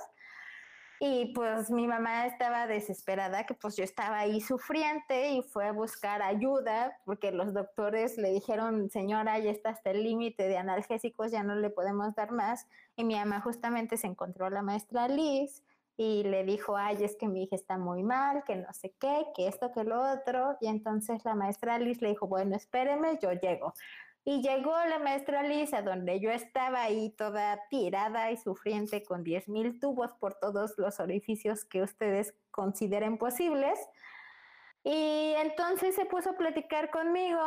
Y 1.00 1.32
pues 1.34 1.72
mi 1.72 1.88
mamá 1.88 2.26
estaba 2.28 2.68
desesperada, 2.68 3.46
que 3.46 3.54
pues 3.54 3.78
yo 3.78 3.86
estaba 3.86 4.20
ahí 4.20 4.42
sufriente 4.42 5.32
y 5.32 5.44
fue 5.44 5.66
a 5.68 5.72
buscar 5.72 6.22
ayuda 6.22 6.98
porque 7.06 7.32
los 7.32 7.54
doctores 7.54 8.18
le 8.18 8.32
dijeron, 8.32 8.90
señora, 8.90 9.40
ya 9.40 9.52
está 9.52 9.70
hasta 9.70 9.92
el 9.92 10.04
límite 10.04 10.50
de 10.50 10.58
analgésicos, 10.58 11.32
ya 11.32 11.44
no 11.44 11.56
le 11.56 11.70
podemos 11.70 12.14
dar 12.16 12.32
más. 12.32 12.68
Y 12.98 13.06
mi 13.06 13.16
mamá 13.16 13.40
justamente 13.40 13.96
se 13.96 14.08
encontró 14.08 14.48
a 14.48 14.50
la 14.50 14.62
maestra 14.62 15.08
Liz 15.08 15.64
y 15.96 16.24
le 16.24 16.44
dijo, 16.44 16.76
ay, 16.76 17.04
es 17.04 17.16
que 17.16 17.28
mi 17.28 17.44
hija 17.44 17.56
está 17.56 17.78
muy 17.78 18.04
mal, 18.04 18.44
que 18.46 18.56
no 18.56 18.72
sé 18.74 18.96
qué, 19.00 19.26
que 19.36 19.48
esto, 19.48 19.72
que 19.72 19.84
lo 19.84 20.02
otro. 20.02 20.58
Y 20.60 20.68
entonces 20.68 21.24
la 21.24 21.36
maestra 21.36 21.78
Liz 21.78 22.02
le 22.02 22.10
dijo, 22.10 22.28
bueno, 22.28 22.56
espéreme, 22.56 23.20
yo 23.22 23.32
llego. 23.34 23.74
Y 24.26 24.42
llegó 24.42 24.72
la 24.86 25.00
maestra 25.00 25.44
Lisa, 25.44 25.82
donde 25.82 26.20
yo 26.22 26.32
estaba 26.32 26.84
ahí 26.84 27.10
toda 27.12 27.60
tirada 27.70 28.32
y 28.32 28.38
sufriente 28.38 29.04
con 29.04 29.24
10.000 29.24 29.80
tubos 29.82 30.14
por 30.14 30.36
todos 30.36 30.76
los 30.78 31.00
orificios 31.02 31.66
que 31.66 31.82
ustedes 31.82 32.34
consideren 32.50 33.18
posibles. 33.18 33.78
Y 34.84 35.34
entonces 35.38 35.96
se 35.96 36.06
puso 36.06 36.32
a 36.32 36.38
platicar 36.38 36.90
conmigo 36.90 37.40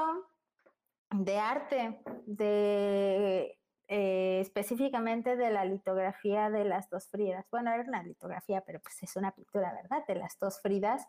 de 1.10 1.38
arte, 1.38 2.02
de 2.26 3.58
eh, 3.88 4.40
específicamente 4.40 5.36
de 5.36 5.50
la 5.50 5.64
litografía 5.64 6.50
de 6.50 6.64
las 6.64 6.90
dos 6.90 7.08
Fridas. 7.08 7.46
Bueno, 7.50 7.72
era 7.72 7.84
una 7.84 8.02
litografía, 8.02 8.62
pero 8.62 8.80
pues 8.80 9.02
es 9.02 9.16
una 9.16 9.32
pintura, 9.32 9.72
¿verdad? 9.72 10.04
De 10.06 10.16
las 10.16 10.38
dos 10.38 10.60
Fridas. 10.60 11.06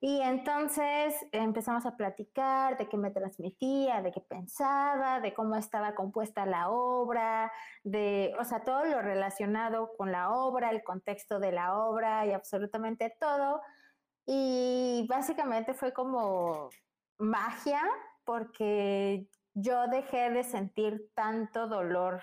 Y 0.00 0.20
entonces 0.22 1.14
empezamos 1.32 1.84
a 1.84 1.96
platicar 1.96 2.78
de 2.78 2.88
qué 2.88 2.96
me 2.96 3.10
transmitía, 3.10 4.00
de 4.00 4.12
qué 4.12 4.20
pensaba, 4.20 5.20
de 5.20 5.34
cómo 5.34 5.56
estaba 5.56 5.96
compuesta 5.96 6.46
la 6.46 6.70
obra, 6.70 7.50
de, 7.82 8.32
o 8.38 8.44
sea, 8.44 8.62
todo 8.62 8.84
lo 8.84 9.02
relacionado 9.02 9.90
con 9.96 10.12
la 10.12 10.30
obra, 10.32 10.70
el 10.70 10.84
contexto 10.84 11.40
de 11.40 11.50
la 11.50 11.76
obra 11.76 12.24
y 12.26 12.32
absolutamente 12.32 13.14
todo. 13.18 13.60
Y 14.24 15.04
básicamente 15.08 15.74
fue 15.74 15.92
como 15.92 16.70
magia 17.18 17.82
porque 18.24 19.26
yo 19.60 19.86
dejé 19.88 20.30
de 20.30 20.44
sentir 20.44 21.10
tanto 21.14 21.66
dolor 21.66 22.22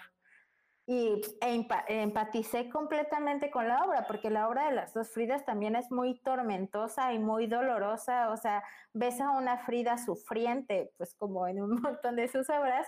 y 0.87 1.21
e 1.41 1.65
empaticé 1.87 2.69
completamente 2.69 3.49
con 3.49 3.67
la 3.67 3.83
obra, 3.83 4.05
porque 4.05 4.29
la 4.29 4.47
obra 4.47 4.69
de 4.69 4.75
las 4.75 4.93
dos 4.93 5.09
Fridas 5.09 5.43
también 5.43 5.75
es 5.75 5.91
muy 5.91 6.19
tormentosa 6.19 7.11
y 7.11 7.19
muy 7.19 7.47
dolorosa, 7.47 8.29
o 8.29 8.37
sea, 8.37 8.63
ves 8.93 9.19
a 9.19 9.31
una 9.31 9.57
Frida 9.57 9.97
sufriente, 9.97 10.91
pues 10.97 11.15
como 11.15 11.47
en 11.47 11.61
un 11.61 11.75
montón 11.81 12.15
de 12.15 12.27
sus 12.27 12.49
obras, 12.49 12.87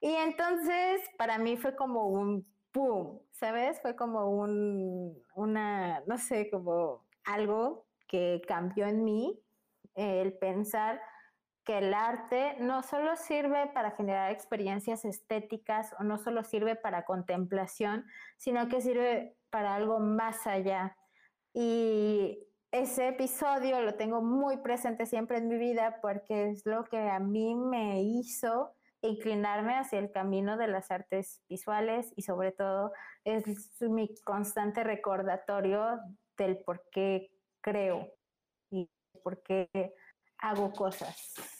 y 0.00 0.12
entonces 0.14 1.00
para 1.16 1.38
mí 1.38 1.56
fue 1.56 1.74
como 1.74 2.08
un 2.08 2.46
pum, 2.70 3.18
¿sabes? 3.32 3.80
Fue 3.80 3.96
como 3.96 4.28
un, 4.30 5.16
una, 5.34 6.02
no 6.06 6.18
sé, 6.18 6.50
como 6.50 7.06
algo 7.24 7.86
que 8.06 8.42
cambió 8.46 8.86
en 8.86 9.04
mí, 9.04 9.40
el 9.94 10.34
pensar 10.34 11.00
que 11.66 11.78
el 11.78 11.92
arte 11.92 12.56
no 12.60 12.82
solo 12.84 13.16
sirve 13.16 13.66
para 13.66 13.90
generar 13.90 14.30
experiencias 14.30 15.04
estéticas 15.04 15.92
o 15.98 16.04
no 16.04 16.16
solo 16.16 16.44
sirve 16.44 16.76
para 16.76 17.04
contemplación, 17.04 18.06
sino 18.36 18.68
que 18.68 18.80
sirve 18.80 19.36
para 19.50 19.74
algo 19.74 19.98
más 19.98 20.46
allá. 20.46 20.96
Y 21.52 22.38
ese 22.70 23.08
episodio 23.08 23.80
lo 23.80 23.96
tengo 23.96 24.22
muy 24.22 24.58
presente 24.58 25.06
siempre 25.06 25.38
en 25.38 25.48
mi 25.48 25.56
vida 25.56 25.98
porque 26.00 26.50
es 26.50 26.64
lo 26.64 26.84
que 26.84 26.98
a 26.98 27.18
mí 27.18 27.56
me 27.56 28.00
hizo 28.00 28.72
inclinarme 29.02 29.74
hacia 29.74 29.98
el 29.98 30.12
camino 30.12 30.56
de 30.56 30.68
las 30.68 30.92
artes 30.92 31.42
visuales 31.48 32.12
y 32.14 32.22
sobre 32.22 32.52
todo 32.52 32.92
es 33.24 33.44
mi 33.80 34.14
constante 34.22 34.84
recordatorio 34.84 35.98
del 36.36 36.58
por 36.58 36.84
qué 36.92 37.28
creo 37.60 38.12
y 38.70 38.88
por 39.24 39.42
qué 39.42 39.68
hago 40.38 40.72
cosas. 40.72 41.55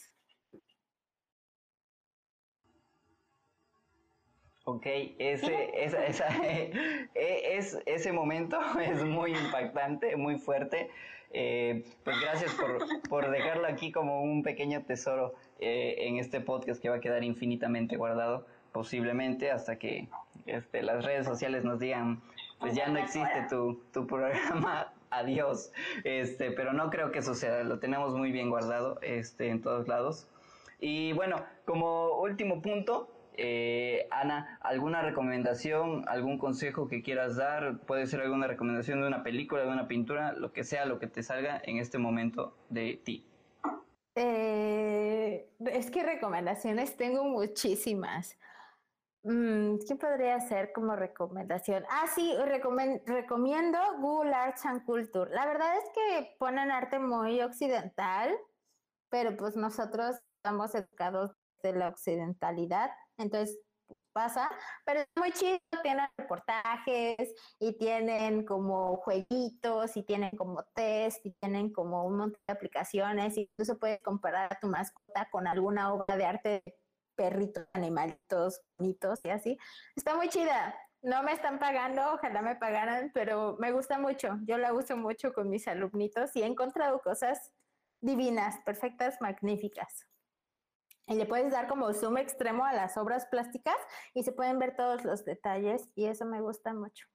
Ok, 4.68 4.84
ese, 5.20 5.70
esa, 5.84 6.04
esa, 6.06 6.26
e, 6.44 7.56
es, 7.56 7.78
ese 7.86 8.10
momento 8.10 8.58
es 8.82 9.04
muy 9.04 9.32
impactante, 9.32 10.16
muy 10.16 10.38
fuerte. 10.38 10.90
Eh, 11.30 11.84
pues 12.02 12.20
gracias 12.20 12.52
por, 12.54 12.78
por, 13.08 13.30
dejarlo 13.30 13.68
aquí 13.68 13.92
como 13.92 14.22
un 14.22 14.42
pequeño 14.42 14.82
tesoro 14.82 15.34
eh, 15.60 15.94
en 16.00 16.16
este 16.16 16.40
podcast 16.40 16.82
que 16.82 16.88
va 16.88 16.96
a 16.96 17.00
quedar 17.00 17.22
infinitamente 17.22 17.96
guardado, 17.96 18.44
posiblemente 18.72 19.52
hasta 19.52 19.78
que 19.78 20.08
este, 20.46 20.82
las 20.82 21.04
redes 21.04 21.26
sociales 21.26 21.62
nos 21.62 21.78
digan, 21.78 22.20
pues 22.58 22.74
ya 22.74 22.88
no 22.88 22.98
existe 22.98 23.46
tu, 23.48 23.80
tu 23.92 24.04
programa, 24.08 24.92
adiós. 25.10 25.70
Este, 26.02 26.50
pero 26.50 26.72
no 26.72 26.90
creo 26.90 27.12
que 27.12 27.22
suceda, 27.22 27.62
lo 27.62 27.78
tenemos 27.78 28.14
muy 28.14 28.32
bien 28.32 28.50
guardado 28.50 28.98
este, 29.02 29.48
en 29.48 29.62
todos 29.62 29.86
lados. 29.86 30.26
Y 30.80 31.12
bueno, 31.12 31.36
como 31.64 32.20
último 32.20 32.60
punto, 32.60 33.15
eh, 33.36 34.08
Ana, 34.10 34.58
¿alguna 34.62 35.02
recomendación, 35.02 36.04
algún 36.08 36.38
consejo 36.38 36.88
que 36.88 37.02
quieras 37.02 37.36
dar? 37.36 37.80
Puede 37.80 38.06
ser 38.06 38.20
alguna 38.20 38.46
recomendación 38.46 39.00
de 39.00 39.06
una 39.06 39.22
película, 39.22 39.62
de 39.62 39.68
una 39.68 39.88
pintura, 39.88 40.32
lo 40.32 40.52
que 40.52 40.64
sea, 40.64 40.86
lo 40.86 40.98
que 40.98 41.06
te 41.06 41.22
salga 41.22 41.60
en 41.64 41.78
este 41.78 41.98
momento 41.98 42.56
de 42.68 43.00
ti. 43.04 43.26
Eh, 44.14 45.48
es 45.58 45.90
que 45.90 46.02
recomendaciones 46.02 46.96
tengo 46.96 47.24
muchísimas. 47.24 48.38
Mm, 49.22 49.78
¿Qué 49.86 49.96
podría 49.96 50.38
ser 50.40 50.72
como 50.72 50.94
recomendación? 50.94 51.84
Ah, 51.90 52.06
sí, 52.14 52.32
recomiendo 53.06 53.78
Google 53.98 54.34
Arts 54.34 54.64
and 54.64 54.84
Culture. 54.84 55.30
La 55.34 55.46
verdad 55.46 55.76
es 55.76 55.90
que 55.92 56.36
ponen 56.38 56.70
arte 56.70 56.98
muy 56.98 57.40
occidental, 57.42 58.34
pero 59.10 59.36
pues 59.36 59.56
nosotros 59.56 60.16
estamos 60.36 60.74
educados 60.74 61.32
de 61.62 61.72
la 61.72 61.88
occidentalidad 61.88 62.90
entonces 63.18 63.58
pasa, 64.16 64.50
pero 64.86 65.00
es 65.00 65.06
muy 65.14 65.30
chido, 65.32 65.58
tienen 65.82 66.08
reportajes 66.16 67.34
y 67.60 67.76
tienen 67.76 68.46
como 68.46 68.96
jueguitos 68.96 69.94
y 69.94 70.04
tienen 70.04 70.30
como 70.38 70.64
test 70.74 71.24
y 71.26 71.32
tienen 71.32 71.70
como 71.70 72.06
un 72.06 72.16
montón 72.16 72.40
de 72.48 72.54
aplicaciones 72.54 73.36
y 73.36 73.42
incluso 73.42 73.78
puedes 73.78 74.00
comparar 74.00 74.50
a 74.50 74.58
tu 74.58 74.68
mascota 74.68 75.28
con 75.30 75.46
alguna 75.46 75.92
obra 75.92 76.16
de 76.16 76.24
arte 76.24 76.48
de 76.48 76.78
perritos, 77.14 77.66
animalitos 77.74 78.62
bonitos 78.78 79.20
y 79.22 79.28
así. 79.28 79.58
Está 79.94 80.14
muy 80.14 80.30
chida. 80.30 80.74
No 81.02 81.22
me 81.22 81.32
están 81.32 81.58
pagando, 81.58 82.14
ojalá 82.14 82.40
me 82.40 82.56
pagaran, 82.56 83.10
pero 83.12 83.56
me 83.58 83.70
gusta 83.70 83.98
mucho. 83.98 84.38
Yo 84.44 84.56
la 84.56 84.72
uso 84.72 84.96
mucho 84.96 85.34
con 85.34 85.50
mis 85.50 85.68
alumnitos 85.68 86.34
y 86.34 86.42
he 86.42 86.46
encontrado 86.46 87.00
cosas 87.00 87.52
divinas, 88.00 88.56
perfectas, 88.64 89.20
magníficas. 89.20 90.06
Y 91.08 91.14
le 91.14 91.26
puedes 91.26 91.52
dar 91.52 91.68
como 91.68 91.92
zoom 91.92 92.18
extremo 92.18 92.64
a 92.64 92.72
las 92.72 92.96
obras 92.96 93.26
plásticas 93.26 93.76
y 94.14 94.24
se 94.24 94.32
pueden 94.32 94.58
ver 94.58 94.74
todos 94.76 95.04
los 95.04 95.24
detalles 95.24 95.88
y 95.94 96.06
eso 96.06 96.26
me 96.26 96.40
gusta 96.40 96.74
mucho. 96.74 97.06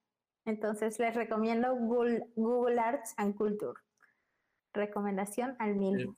Entonces 0.46 0.98
les 1.00 1.14
recomiendo 1.14 1.76
Google, 1.76 2.80
Arts 2.80 3.14
and 3.18 3.36
Culture. 3.36 3.80
Recomendación 4.74 5.56
al 5.60 5.76
mil. 5.76 6.16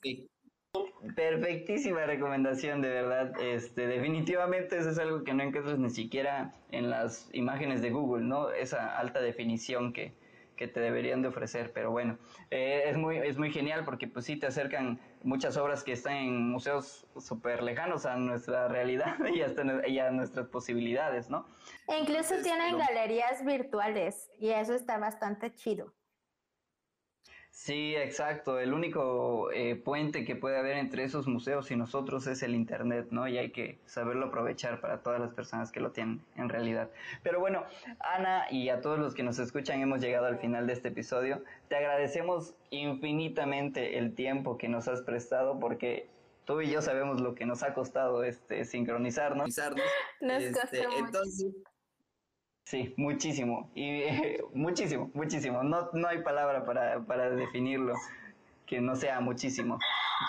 Perfectísima 1.15 2.05
recomendación, 2.05 2.81
de 2.81 2.89
verdad. 2.89 3.33
Este, 3.41 3.87
definitivamente 3.87 4.77
eso 4.77 4.91
es 4.91 4.99
algo 4.99 5.23
que 5.23 5.33
no 5.33 5.43
encuentras 5.43 5.77
ni 5.77 5.89
siquiera 5.89 6.53
en 6.71 6.89
las 6.89 7.29
imágenes 7.33 7.81
de 7.81 7.89
Google, 7.89 8.25
¿no? 8.25 8.49
Esa 8.51 8.97
alta 8.97 9.19
definición 9.19 9.91
que, 9.91 10.13
que 10.63 10.69
te 10.69 10.79
deberían 10.79 11.21
de 11.21 11.27
ofrecer. 11.27 11.73
Pero 11.73 11.91
bueno, 11.91 12.17
eh, 12.49 12.83
es, 12.85 12.95
muy, 12.95 13.17
es 13.17 13.37
muy 13.37 13.51
genial 13.51 13.83
porque 13.83 14.07
pues 14.07 14.25
sí 14.25 14.37
te 14.37 14.47
acercan 14.47 14.97
muchas 15.21 15.57
obras 15.57 15.83
que 15.83 15.91
están 15.91 16.15
en 16.15 16.49
museos 16.49 17.05
súper 17.17 17.61
lejanos 17.61 18.05
a 18.05 18.15
nuestra 18.15 18.69
realidad 18.69 19.17
y, 19.33 19.41
hasta, 19.41 19.61
a 19.63 20.11
nuestras 20.11 20.47
posibilidades, 20.47 21.29
¿no? 21.29 21.45
E 21.89 21.99
incluso 21.99 22.35
tienen 22.41 22.77
galerías 22.77 23.43
virtuales 23.43 24.31
y 24.39 24.51
eso 24.51 24.73
está 24.73 24.97
bastante 24.97 25.53
chido. 25.53 25.93
Sí, 27.53 27.95
exacto. 27.95 28.59
El 28.59 28.73
único 28.73 29.51
eh, 29.51 29.75
puente 29.75 30.25
que 30.25 30.35
puede 30.35 30.57
haber 30.57 30.75
entre 30.75 31.03
esos 31.03 31.27
museos 31.27 31.69
y 31.69 31.75
nosotros 31.75 32.25
es 32.25 32.41
el 32.41 32.55
Internet, 32.55 33.09
¿no? 33.11 33.27
Y 33.27 33.37
hay 33.37 33.51
que 33.51 33.77
saberlo 33.85 34.25
aprovechar 34.25 34.81
para 34.81 35.03
todas 35.03 35.21
las 35.21 35.33
personas 35.33 35.71
que 35.71 35.79
lo 35.79 35.91
tienen 35.91 36.19
en 36.35 36.49
realidad. 36.49 36.89
Pero 37.21 37.39
bueno, 37.39 37.63
Ana 37.99 38.47
y 38.49 38.69
a 38.69 38.81
todos 38.81 38.97
los 38.97 39.13
que 39.13 39.21
nos 39.21 39.37
escuchan, 39.37 39.79
hemos 39.81 40.01
llegado 40.01 40.25
al 40.25 40.39
final 40.39 40.65
de 40.65 40.73
este 40.73 40.87
episodio. 40.87 41.43
Te 41.69 41.75
agradecemos 41.75 42.55
infinitamente 42.71 43.99
el 43.99 44.15
tiempo 44.15 44.57
que 44.57 44.67
nos 44.67 44.87
has 44.87 45.03
prestado 45.03 45.59
porque 45.59 46.07
tú 46.45 46.59
y 46.59 46.71
yo 46.71 46.81
sabemos 46.81 47.21
lo 47.21 47.35
que 47.35 47.45
nos 47.45 47.61
ha 47.61 47.75
costado 47.75 48.23
este 48.23 48.65
sincronizarnos. 48.65 49.55
Nos 50.21 50.43
este, 50.43 50.83
entonces, 50.97 51.53
Sí, 52.63 52.93
muchísimo, 52.97 53.69
y 53.75 54.03
muchísimo, 54.53 55.11
muchísimo. 55.13 55.63
No, 55.63 55.89
no 55.93 56.07
hay 56.07 56.21
palabra 56.23 56.65
para, 56.65 57.01
para 57.01 57.29
definirlo 57.29 57.95
que 58.65 58.81
no 58.81 58.95
sea 58.95 59.19
muchísimo. 59.19 59.79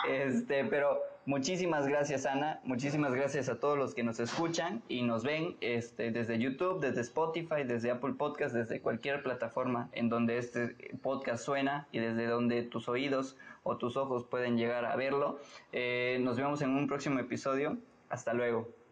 Este, 0.08 0.64
pero 0.64 0.98
muchísimas 1.26 1.86
gracias 1.86 2.26
Ana, 2.26 2.60
muchísimas 2.64 3.14
gracias 3.14 3.48
a 3.48 3.60
todos 3.60 3.78
los 3.78 3.94
que 3.94 4.02
nos 4.02 4.18
escuchan 4.18 4.82
y 4.88 5.02
nos 5.02 5.24
ven 5.24 5.56
este, 5.60 6.10
desde 6.10 6.38
YouTube, 6.38 6.80
desde 6.80 7.00
Spotify, 7.02 7.64
desde 7.64 7.90
Apple 7.90 8.14
Podcast, 8.14 8.54
desde 8.54 8.80
cualquier 8.80 9.22
plataforma 9.22 9.88
en 9.92 10.08
donde 10.08 10.38
este 10.38 10.74
podcast 11.02 11.44
suena 11.44 11.86
y 11.92 12.00
desde 12.00 12.26
donde 12.26 12.62
tus 12.64 12.88
oídos 12.88 13.36
o 13.62 13.76
tus 13.76 13.96
ojos 13.96 14.24
pueden 14.24 14.56
llegar 14.58 14.84
a 14.84 14.96
verlo. 14.96 15.38
Eh, 15.72 16.18
nos 16.20 16.36
vemos 16.36 16.60
en 16.62 16.70
un 16.70 16.86
próximo 16.86 17.18
episodio. 17.20 17.78
Hasta 18.10 18.34
luego. 18.34 18.83